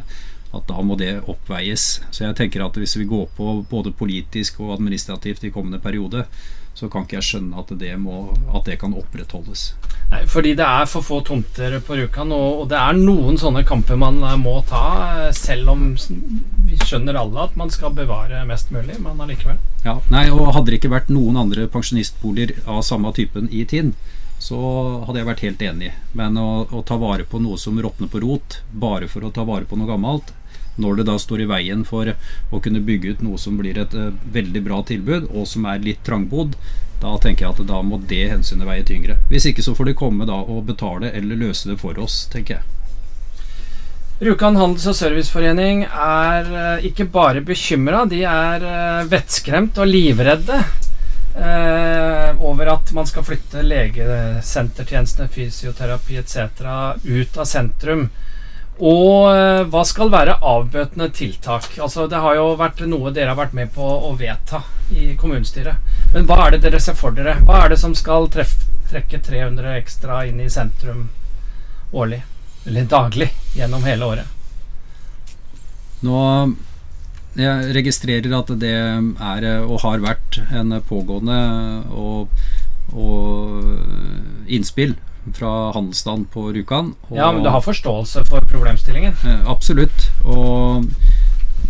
[0.54, 1.86] at da må det oppveies.
[2.14, 6.24] Så jeg tenker at hvis vi går på både politisk og administrativt i kommende periode,
[6.74, 9.68] så kan ikke jeg skjønne at det, må, at det kan opprettholdes.
[10.10, 13.62] Nei, fordi det er for få tomter på Rjukan, og, og det er noen sånne
[13.66, 14.82] kamper man eh, må ta,
[15.28, 19.60] eh, selv om vi skjønner alle at man skal bevare mest mulig, men allikevel.
[19.86, 23.94] Ja, nei, og Hadde det ikke vært noen andre pensjonistboliger av samme typen i Tinn,
[24.42, 24.58] så
[25.06, 25.92] hadde jeg vært helt enig.
[26.18, 29.46] Men å, å ta vare på noe som råtner på rot, bare for å ta
[29.46, 30.34] vare på noe gammelt,
[30.76, 32.10] når det da står i veien for
[32.50, 35.84] å kunne bygge ut noe som blir et eh, veldig bra tilbud, og som er
[35.84, 36.56] litt trangbodd,
[37.02, 39.18] da tenker jeg at da må det hensynet veie tyngre.
[39.30, 42.58] Hvis ikke så får de komme da og betale eller løse det for oss, tenker
[42.58, 42.74] jeg.
[44.24, 50.60] Rjukan handels- og serviceforening er eh, ikke bare bekymra, de er eh, vettskremt og livredde
[51.34, 56.38] eh, over at man skal flytte legesentertjenestene, fysioterapi etc.
[57.02, 58.06] ut av sentrum.
[58.82, 61.68] Og eh, hva skal være avbøtende tiltak?
[61.78, 65.94] Altså, det har jo vært noe dere har vært med på å vedta i kommunestyret.
[66.14, 67.36] Men hva er det dere ser for dere?
[67.46, 68.56] Hva er det som skal treff,
[68.90, 71.06] trekke 300 ekstra inn i sentrum
[71.94, 72.24] årlig?
[72.66, 74.26] Eller daglig gjennom hele året?
[76.04, 76.20] Nå
[77.34, 81.38] jeg registrerer at det er og har vært en pågående
[81.90, 82.30] og,
[82.94, 84.94] og innspill
[85.32, 86.94] fra handelsstand på Rjukan.
[87.10, 89.14] Ja, men du har forståelse for problemstillingen?
[89.46, 90.10] Absolutt.
[90.24, 90.84] Og,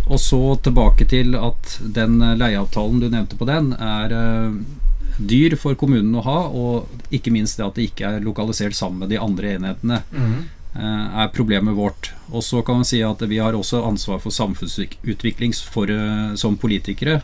[0.06, 4.58] og så tilbake til at den leieavtalen du nevnte på den, er eh,
[5.18, 9.04] dyr for kommunen å ha, og ikke minst det at det ikke er lokalisert sammen
[9.04, 10.44] med de andre enhetene Mm.
[10.74, 12.08] er problemet vårt.
[12.32, 16.56] Og så kan man si at vi har også ansvar for samfunnsutvikling for, eh, som
[16.58, 17.20] politikere.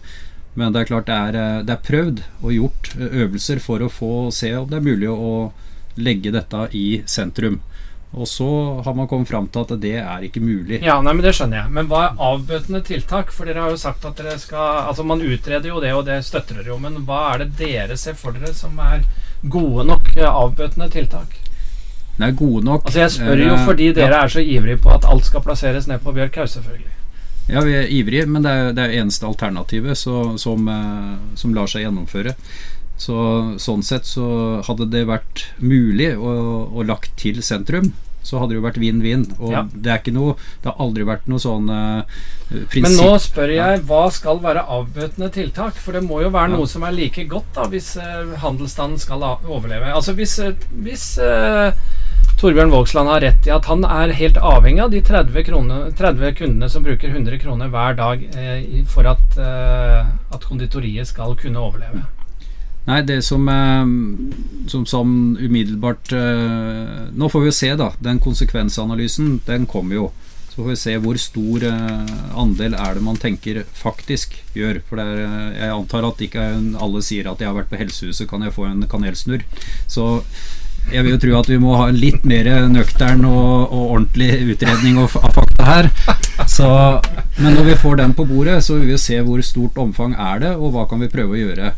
[0.55, 4.31] Men det er klart det er, det er prøvd og gjort øvelser for å få
[4.35, 5.51] se om det er mulig å
[6.03, 7.61] legge dette i sentrum.
[8.11, 8.47] Og så
[8.85, 10.81] har man kommet fram til at det er ikke mulig.
[10.83, 11.71] Ja, nei, men Det skjønner jeg.
[11.77, 13.31] Men hva er avbøtende tiltak?
[13.31, 16.19] For dere har jo sagt at dere skal Altså, man utreder jo det, og det
[16.27, 16.79] støtter dere jo.
[16.83, 19.07] Men hva er det dere ser for dere som er
[19.43, 21.39] gode nok eh, avbøtende tiltak?
[22.21, 22.83] Er gode nok.
[22.85, 25.41] Altså, Jeg spør jo Eh, fordi dere ja, er så ivrige på at alt skal
[25.47, 26.97] plasseres ned på Bjørkhaug, selvfølgelig.
[27.49, 31.67] Ja, vi er ivrige, men det er det er eneste alternativet som, eh, som lar
[31.67, 32.35] seg gjennomføre.
[33.01, 33.17] Så,
[33.63, 36.33] sånn sett så hadde det vært mulig å,
[36.69, 37.95] å lagt til sentrum.
[38.21, 39.23] Så hadde det jo vært vinn-vinn.
[39.39, 39.63] Og Ja.
[39.73, 42.03] det er ikke noe Det har aldri vært noe sånn uh,
[42.69, 45.81] prinsipp Men nå spør jeg hva skal være avbøtende tiltak?
[45.81, 46.57] For det må jo være Ja.
[46.59, 49.89] noe som er like godt da hvis uh, handelsstanden skal overleve.
[49.97, 50.53] Altså hvis, uh,
[50.85, 51.17] hvis
[52.41, 56.31] Torbjørn Vågsland har rett i at han er helt avhengig av de 30, kroner, 30
[56.39, 61.61] kundene som bruker 100 kroner hver dag eh, for at, eh, at konditoriet skal kunne
[61.61, 62.07] overleve.
[62.91, 63.91] Nei, det som, eh,
[64.69, 67.93] som, som umiddelbart eh, Nå får vi jo se, da.
[68.03, 70.09] Den konsekvensanalysen, den kommer jo.
[70.51, 74.81] Så får vi se hvor stor eh, andel er det man tenker faktisk gjør.
[74.89, 75.21] For er,
[75.55, 76.47] jeg antar at ikke
[76.83, 79.45] alle sier at jeg har vært på helsehuset, kan jeg få en kanelsnurr.
[79.87, 80.09] Så
[80.91, 84.33] jeg vil jo tro at vi må ha en litt mer nøktern og, og ordentlig
[84.57, 85.91] utredning av fakta her.
[86.49, 86.67] Så,
[87.39, 90.43] men når vi får den på bordet, så vil vi se hvor stort omfang er
[90.43, 91.71] det, og hva kan vi prøve å gjøre.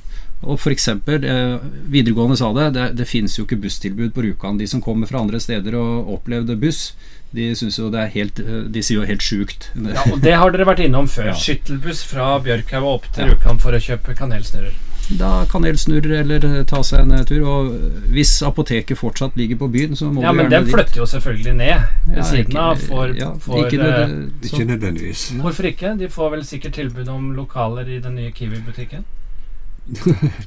[0.43, 1.59] Og for eksempel, eh,
[1.93, 4.59] Videregående sa det, det, det finnes jo ikke busstilbud på Rjukan.
[4.59, 6.93] De som kommer fra andre steder og opplevde buss,
[7.33, 9.71] de, synes jo det er helt, eh, de sier jo helt sjukt.
[9.79, 11.31] Ja, og det har dere vært innom før.
[11.31, 11.37] Ja.
[11.39, 13.33] Skyttelbuss fra Bjørkhaug og opp til Ja.
[13.33, 14.75] Rjukan for å kjøpe kanelsnurrer.
[15.19, 17.43] Da kanelsnurrer eller eh, ta seg en tur.
[17.47, 17.73] Og
[18.13, 21.55] hvis apoteket fortsatt ligger på byen, så må Ja, du men den flytter jo selvfølgelig
[21.55, 25.25] ned ved Ja, siden av for, ja, for ikke eh, Så, Ikke nødvendigvis.
[25.41, 25.97] Hvorfor ikke?
[25.99, 29.05] De får vel sikkert tilbud om lokaler i den nye Kiwi-butikken.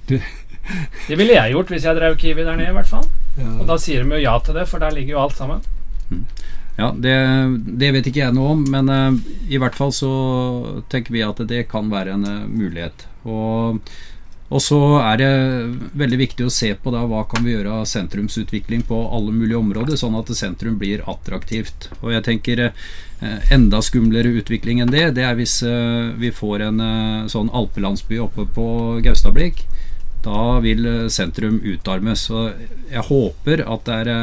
[0.09, 0.21] Det-
[1.07, 3.03] Det ville jeg gjort hvis jeg drev Kiwi der nede, i hvert fall.
[3.37, 3.51] Ja.
[3.59, 5.61] Og da sier de jo ja til det, for der ligger jo alt sammen.
[6.77, 7.13] Ja, det,
[7.79, 9.13] det, vet ikke jeg noe om, men uh,
[9.47, 10.09] i hvert fall så
[10.91, 13.05] tenker vi at det kan være en uh, mulighet.
[13.23, 13.77] Og,
[14.49, 15.29] og, så er det
[15.97, 19.57] veldig viktig å se på da hva kan vi gjøre av sentrumsutvikling på alle mulige
[19.59, 21.89] områder, sånn at sentrum blir attraktivt.
[22.01, 25.57] Og jeg tenker uh, enda skumlere utvikling enn det, det er hvis
[26.21, 26.85] vi får en
[27.31, 28.67] sånn alpelandsby oppe på
[29.05, 29.65] Gaustablikk.
[30.25, 32.29] Da vil sentrum utarmes.
[32.33, 32.53] Og
[32.89, 34.21] jeg håper at det er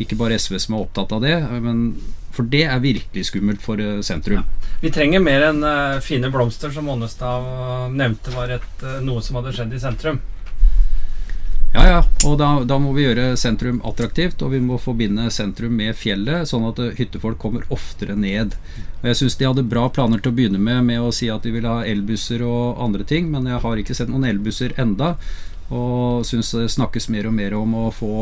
[0.00, 1.82] ikke bare SV som er opptatt av det, men
[2.38, 4.38] for det er virkelig skummelt for eh, sentrum.
[4.38, 4.72] Ja.
[4.78, 9.40] Vi trenger mer enn uh, fine blomster, som Ånestad nevnte var et, uh, noe som
[9.40, 10.20] hadde skjedd i sentrum.
[11.74, 11.98] Ja, ja.
[12.24, 16.48] Og da, da, må vi gjøre sentrum attraktivt, og vi må forbinde sentrum med fjellet,
[16.48, 18.54] sånn at hyttefolk kommer oftere ned.
[19.00, 21.44] Og Jeg syns de hadde bra planer til å begynne med, med å si at
[21.44, 25.16] de ville ha elbusser og andre ting, men jeg har ikke sett noen elbusser enda.
[25.68, 28.12] Og syns det snakkes mer og mer om å få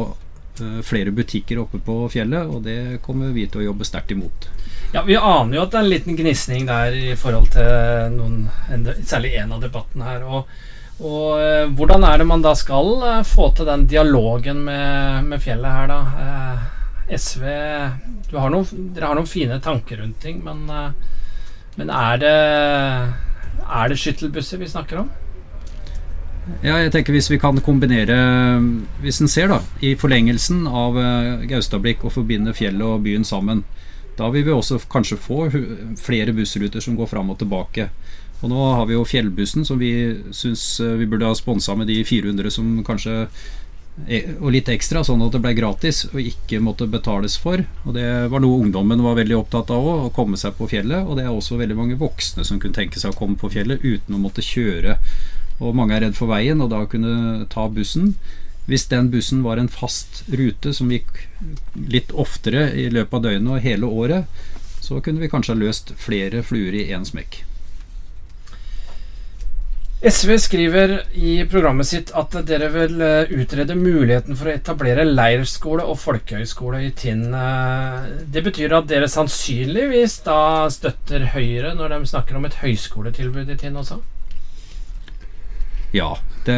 [0.87, 4.49] flere butikker oppe på fjellet, og det kommer vi til å jobbe sterkt imot.
[4.95, 8.47] Ja, Vi aner jo at det er en liten gnisning der i forhold til noen,
[9.05, 10.25] særlig én av debattene her.
[10.25, 10.55] Og,
[11.01, 15.43] og, eh, hvordan er det man da skal eh, få til den dialogen med, med
[15.43, 16.01] fjellet her, da?
[17.07, 17.45] SV
[18.33, 20.65] har noen, Dere har noen fine tanker rundt ting, men,
[21.77, 22.33] men er det
[23.67, 25.11] er det skyttelbusser vi snakker om?
[26.63, 28.17] Ja, jeg tenker Hvis vi kan kombinere
[29.03, 33.65] Hvis en ser da i forlengelsen av uh, Gaustablikk og forbinde fjellet og byen sammen,
[34.17, 35.51] da vil vi også kanskje få
[36.01, 37.91] flere bussruter som går fram og tilbake.
[38.41, 39.91] Og Nå har vi jo Fjellbussen, som vi
[40.33, 43.27] syns uh, vi burde ha sponsa med de 400 som kanskje
[43.97, 47.63] og litt ekstra, sånn at det ble gratis og ikke måtte betales for.
[47.87, 51.07] Og Det var noe ungdommen var veldig opptatt av òg, å komme seg på fjellet.
[51.09, 53.81] Og det er også veldig mange voksne som kunne tenke seg å komme på fjellet
[53.81, 54.99] uten å måtte kjøre
[55.61, 58.15] og mange er redd for veien, og da kunne ta bussen.
[58.67, 61.23] Hvis den bussen var en fast rute som gikk
[61.79, 64.47] litt oftere i løpet av døgnet og hele året,
[64.83, 67.45] så kunne vi kanskje ha løst flere fluer i én smekk.
[70.07, 75.87] SV skriver i programmet sitt at dere vil eh, utrede muligheten for å etablere leirskole
[75.89, 77.25] og folkehøyskole i Tinn.
[77.33, 83.51] Eh, det betyr at dere sannsynligvis da støtter Høyre når de snakker om et høyskoletilbud
[83.51, 84.03] i Tinn også?
[85.97, 86.11] Ja.
[86.47, 86.57] Det,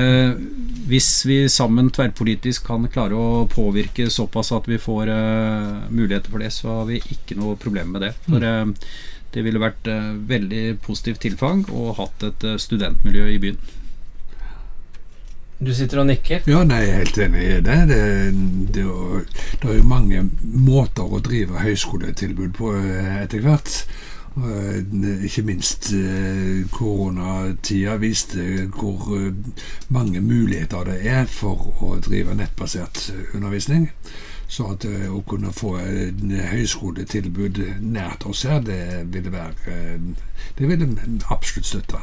[0.91, 6.45] hvis vi sammen tverrpolitisk kan klare å påvirke såpass at vi får uh, muligheter for
[6.45, 8.12] det, så har vi ikke noe problem med det.
[8.26, 8.91] For uh,
[9.32, 13.61] det ville vært uh, veldig positivt tilfang og hatt et studentmiljø i byen.
[15.59, 16.45] Du sitter og nikker?
[16.47, 17.78] Ja, nei, jeg er helt enig i det.
[17.91, 18.03] Det,
[18.76, 18.84] det,
[19.59, 22.76] det er jo mange måter å drive høyskoletilbud på
[23.24, 23.80] etter hvert.
[24.45, 29.34] Eh, ikke minst eh, koronatida viste hvor eh,
[29.89, 33.89] mange muligheter det er for å drive nettbasert undervisning.
[34.49, 39.99] Så at å kunne få høyskoletilbud nært oss her, det ville være
[40.59, 40.89] Det ville
[41.28, 42.01] absolutt støtte.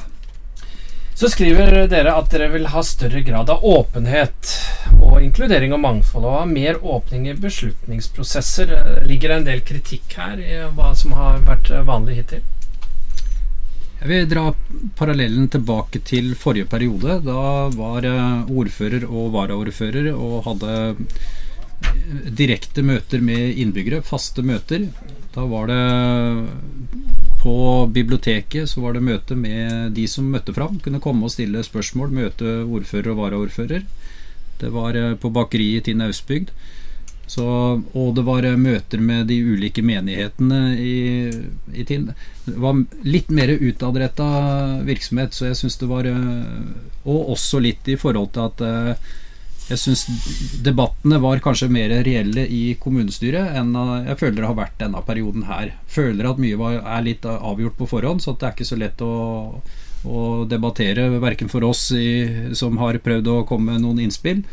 [1.16, 4.50] Så skriver dere at dere vil ha større grad av åpenhet
[4.98, 8.74] og inkludering og mangfold, og ha mer åpning i beslutningsprosesser.
[9.08, 12.44] Ligger det en del kritikk her i hva som har vært vanlig hittil?
[14.02, 14.44] Jeg vil dra
[15.00, 17.22] parallellen tilbake til forrige periode.
[17.24, 21.24] Da var eh, ordfører og varaordfører og hadde eh,
[22.44, 24.90] direkte møter med innbyggere, faste møter.
[25.32, 25.80] Da var det
[27.46, 30.80] på biblioteket så var det møte med de som møtte fram.
[30.82, 33.86] Kunne komme og stille spørsmål, møte ordfører og varaordfører.
[34.58, 36.50] Det var eh, på bakeriet i Tinn Austbygd.
[37.30, 37.46] Så,
[37.94, 40.96] og det var eh, møter med de ulike menighetene i,
[41.74, 42.10] i Tinn.
[42.48, 44.30] Det var litt mer utadretta
[44.88, 46.66] virksomhet, så jeg syns det var eh,
[47.06, 49.06] Og også litt i forhold til at
[49.66, 50.04] jeg syns
[50.62, 53.72] debattene var kanskje mer reelle i kommunestyret enn
[54.06, 55.72] jeg føler det har vært denne perioden her.
[55.90, 59.02] Føler at mye var, er litt avgjort på forhånd, så det er ikke så lett
[59.02, 59.16] å,
[60.06, 64.44] å debattere, verken for oss i, som har prøvd å komme med noen innspill,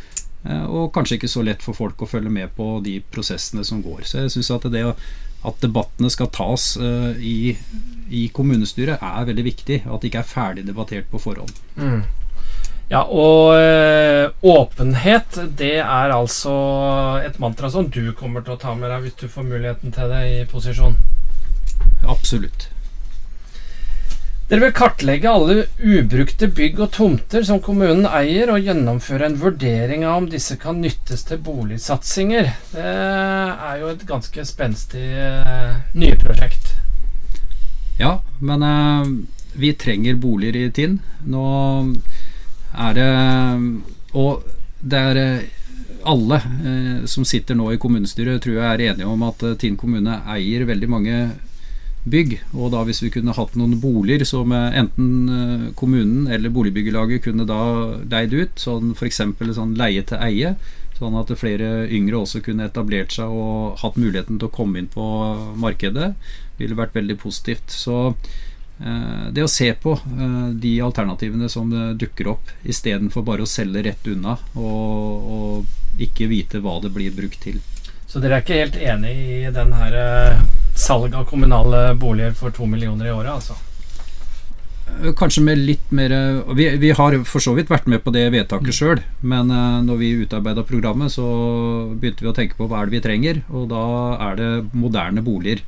[0.49, 3.85] eh, og kanskje ikke så lett for folk å følge med på de prosessene som
[3.85, 4.07] går.
[4.09, 4.87] Så jeg syns at det
[5.43, 7.53] at debattene skal tas uh, i,
[8.11, 9.79] i, kommunestyret er veldig viktig.
[9.91, 11.51] At det ikke er ferdig debattert på forhånd.
[11.75, 12.05] Mm.
[12.93, 16.53] Ja, og ø, åpenhet, det er altså
[17.25, 20.13] et mantra som du kommer til å ta med deg hvis du får muligheten til
[20.13, 20.99] det i posisjon?
[22.05, 22.69] Absolutt.
[24.51, 30.05] Dere vil kartlegge alle ubrukte bygg og tomter som kommunen eier, og gjennomføre en vurdering
[30.05, 32.51] av om disse kan nyttes til boligsatsinger.
[32.75, 35.97] Det er jo et ganske spenstig nyprosjekt.
[35.97, 36.75] nye prosjekt.
[38.03, 38.75] Ja, men ø,
[39.57, 41.01] vi trenger boliger i Tinn.
[41.25, 41.47] Nå
[42.73, 43.11] er det
[44.19, 44.45] Og
[44.83, 45.45] det er
[46.03, 49.79] alle eh, som sitter nå i kommunestyret, tror jeg er enige om at eh, Tinn
[49.79, 51.17] kommune eier veldig mange
[52.03, 52.35] bygg.
[52.59, 57.25] Og da hvis vi kunne hatt noen boliger som eh, enten eh, kommunen eller boligbyggelaget
[57.29, 57.63] kunne da
[58.03, 59.23] leid ut, sånn f.eks.
[59.55, 60.55] sånn leie til eie,
[60.99, 64.91] sånn at flere yngre også kunne etablert seg og hatt muligheten til å komme inn
[64.91, 65.07] på
[65.63, 66.13] markedet,
[66.59, 67.71] ville vært veldig positivt.
[67.75, 68.52] Så Eh,
[69.33, 74.09] det å se på eh, de alternativene som dukker opp, istedenfor bare å selge rett
[74.11, 77.59] unna og, og, ikke vite hva det blir brukt til.
[78.09, 80.41] Så dere er ikke helt enig i den her eh,
[80.77, 83.59] salg av kommunale boliger for to millioner i året, altså?
[85.17, 86.13] Kanskje med litt mer
[86.53, 89.49] vi, vi, har for så vidt vært med på det vedtaket sjøl, men
[89.87, 91.25] når vi utarbeida programmet, så
[91.95, 93.85] begynte vi å tenke på hva er det vi trenger, og da
[94.27, 95.63] er det moderne boliger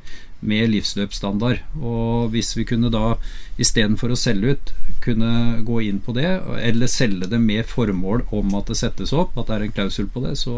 [0.47, 1.63] med livsløpsstandard.
[1.81, 3.15] Og hvis vi kunne da
[3.61, 4.73] istedenfor å selge ut,
[5.05, 6.27] kunne gå inn på det,
[6.61, 10.07] eller selge det med formål om at det settes opp, at det er en klausul
[10.11, 10.55] på det, så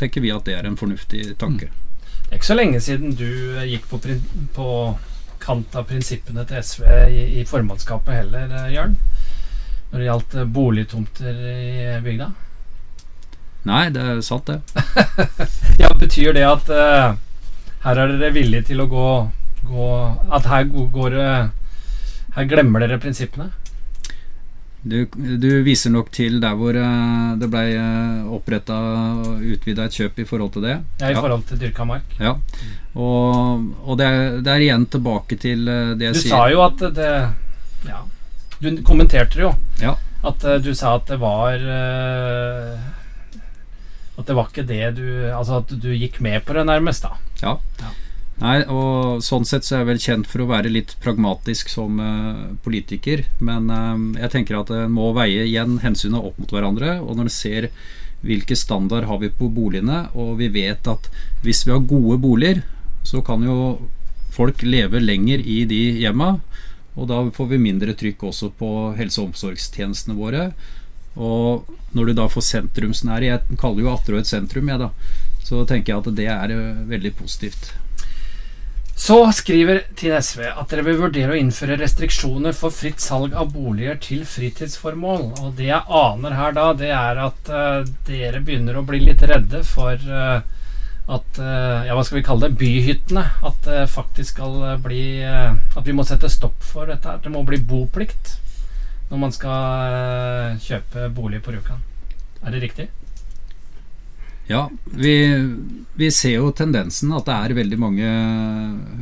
[0.00, 1.70] tenker vi at det er en fornuftig tanke.
[1.70, 1.82] Mm.
[2.26, 3.28] Det er ikke så lenge siden du
[3.68, 4.00] gikk på,
[4.56, 4.70] på
[5.42, 8.96] kant av prinsippene til SV i, i formannskapet heller, eh, Jørn?
[9.92, 12.32] Når det gjaldt eh, boligtomter i bygda?
[13.66, 14.60] Nei, det er sant, det.
[15.82, 17.16] ja, Betyr det at uh,
[17.86, 19.06] her er dere villige til å gå,
[19.68, 19.86] gå
[20.34, 21.30] At her går det
[22.36, 23.52] Her glemmer dere prinsippene?
[24.86, 29.96] Du, du, viser nok til der hvor uh, det ble uh, oppretta og utvida et
[29.98, 30.76] kjøp i forhold til det.
[31.00, 32.12] Ja, i forhold til dyrka mark.
[32.22, 32.36] Ja.
[32.94, 36.36] Og, og det, er, det, er, igjen tilbake til uh, det jeg du sier Du
[36.36, 37.10] sa jo at det
[37.88, 38.04] Ja.
[38.62, 39.50] Du kommenterte det jo.
[39.82, 39.96] Ja.
[40.26, 41.58] At du sa at det var
[44.16, 47.16] At det var ikke det du Altså at du gikk med på det, nærmest, da.
[47.42, 47.56] Ja.
[47.82, 47.92] ja.
[48.36, 52.00] Nei, og Sånn sett så er jeg vel kjent for å være litt pragmatisk som
[52.00, 53.24] uh, politiker.
[53.40, 56.98] Men uh, jeg tenker at en må veie igjen hensynet opp mot hverandre.
[57.00, 57.70] Og når en ser
[58.26, 61.08] hvilke standard har vi på boligene, og vi vet at
[61.44, 62.62] hvis vi har gode boliger,
[63.06, 63.76] så kan jo
[64.34, 66.36] folk leve lenger i de hjemma.
[66.96, 70.50] Og da får vi mindre trykk også på helse- og omsorgstjenestene våre.
[71.16, 74.90] Og når du da får sentrumsnære Jeg kaller jo Atterå et sentrum, jeg, da
[75.46, 77.70] så tenker jeg at det er eh, veldig positivt.
[78.96, 83.50] Så skriver til SV at dere vil vurdere å innføre restriksjoner for fritt salg av
[83.52, 85.26] boliger til fritidsformål.
[85.44, 89.20] Og det jeg aner her da, det er at uh, dere begynner å bli litt
[89.28, 90.40] redde for uh,
[91.12, 92.56] at uh, Ja, hva skal vi kalle det?
[92.62, 93.26] Byhyttene.
[93.44, 97.04] At det faktisk skal bli At vi må sette stopp for dette.
[97.04, 97.20] her.
[97.20, 98.38] Det må bli boplikt
[99.10, 101.82] når man skal kjøpe bolig på Rjukan.
[102.42, 102.88] Er det riktig?
[104.46, 105.14] Ja, vi,
[105.98, 108.10] vi, ser jo tendensen at det er veldig mange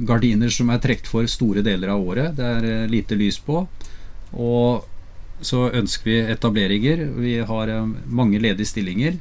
[0.08, 2.32] gardiner som er trukket for store deler av året.
[2.38, 3.66] Det er eh, lite lys på.
[4.32, 7.04] Og så ønsker vi etableringer.
[7.20, 9.20] Vi har eh, mange ledige stillinger.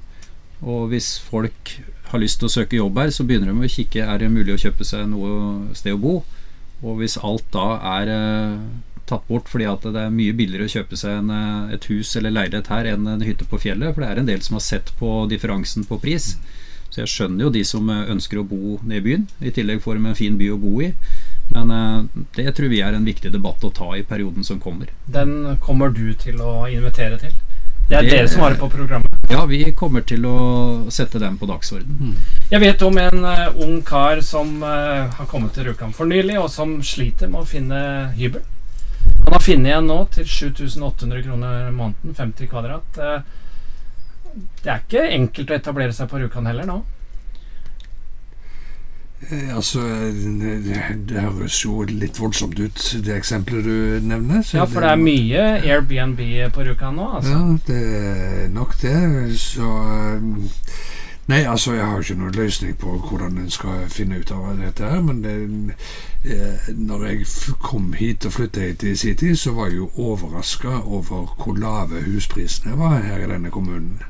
[0.63, 1.75] Og hvis folk
[2.13, 4.55] har lyst til å søke jobb her, så begynner de å kikke er det mulig
[4.55, 6.15] å kjøpe seg noe sted å bo.
[6.83, 7.67] Og hvis alt da
[7.97, 8.55] er eh,
[9.09, 12.15] tatt bort fordi at det er mye billigere å kjøpe seg en, eh, et hus
[12.19, 13.93] eller leilighet her enn en hytte på fjellet.
[13.93, 16.33] For det er en del som har sett på differansen på pris.
[16.93, 19.23] Så jeg skjønner jo de som eh, ønsker å bo nede i byen.
[19.41, 20.91] I tillegg får de en fin by å bo i.
[21.53, 24.93] Men uh, det tror vi er en viktig debatt å ta i perioden som kommer.
[25.11, 27.33] Den kommer du til å invitere til?
[27.89, 29.17] Det er det, dere som har det på programmet?
[29.29, 30.37] Ja, vi kommer til å
[30.93, 31.97] sette den på dagsorden.
[31.99, 32.15] Mm.
[32.53, 36.37] Jeg vet om en uh, ung kar som uh, har kommet til Rjukan for nylig,
[36.39, 37.83] og som sliter med å finne
[38.15, 38.45] hybel.
[39.21, 42.99] Han har funnet en nå til 7800 kroner måneden, 50 kvadrat.
[42.99, 43.21] Eh,
[44.63, 46.81] det er ikke enkelt å etablere seg på Rjukan heller nå?
[49.29, 50.55] Eh, altså, det,
[51.07, 54.41] det, høres jo litt voldsomt ut, det eksempelet du nevner.
[54.53, 56.23] ja, for det er mye Airbnb
[56.55, 57.37] på Rjukan nå, altså.
[57.37, 58.97] Ja, det er nok det.
[59.39, 59.69] Så
[61.27, 64.89] Nei, altså jeg har ikke noen løsning på hvordan en skal finne ut av dette
[64.91, 65.35] her, men det,
[66.27, 67.27] eh, når jeg
[67.63, 71.55] kom hit og flytta hit i sin tid, så var jeg jo overraska over hvor
[71.55, 74.01] lave husprisene var her i denne kommunen.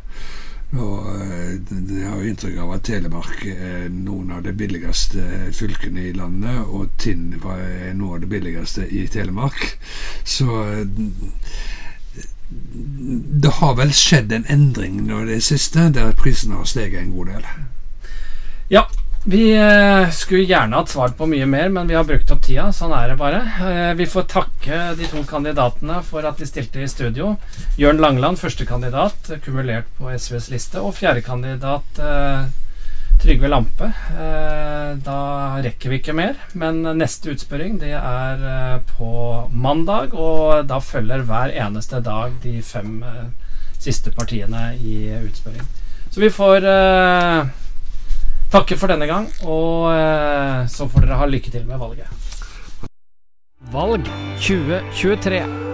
[0.74, 1.54] Og eh,
[2.00, 6.66] Jeg har jo inntrykk av at Telemark er noen av de billigste fylkene i landet,
[6.66, 9.78] og Tinn er noe av det billigste i Telemark.
[10.26, 10.50] Så
[13.44, 17.16] det har vel skjedd en endring nå i det siste, der prisene har steget en
[17.16, 17.48] god del.
[18.72, 18.86] Ja,
[19.24, 22.68] vi eh, skulle gjerne hatt svar på mye mer, men vi har brukt opp tida.
[22.76, 23.40] Sånn er det bare.
[23.64, 27.38] Eh, vi får takke de to kandidatene for at de stilte i studio.
[27.80, 32.52] Jørn Langland, førstekandidat, kumulert på SVs liste, og fjerdekandidat eh,
[33.22, 33.90] Trygve Lampe.
[34.20, 35.20] Eh, da
[35.64, 39.10] rekker vi ikke mer, men neste utspørring det er eh, på
[39.52, 40.14] mandag.
[40.14, 43.26] Og da følger hver eneste dag de fem eh,
[43.78, 45.66] siste partiene i utspørring.
[46.14, 46.68] Så vi får
[48.54, 49.90] takke for denne gang, og
[50.70, 52.06] så får dere ha lykke til med valget.
[53.74, 54.06] Valg
[54.38, 55.73] 2023.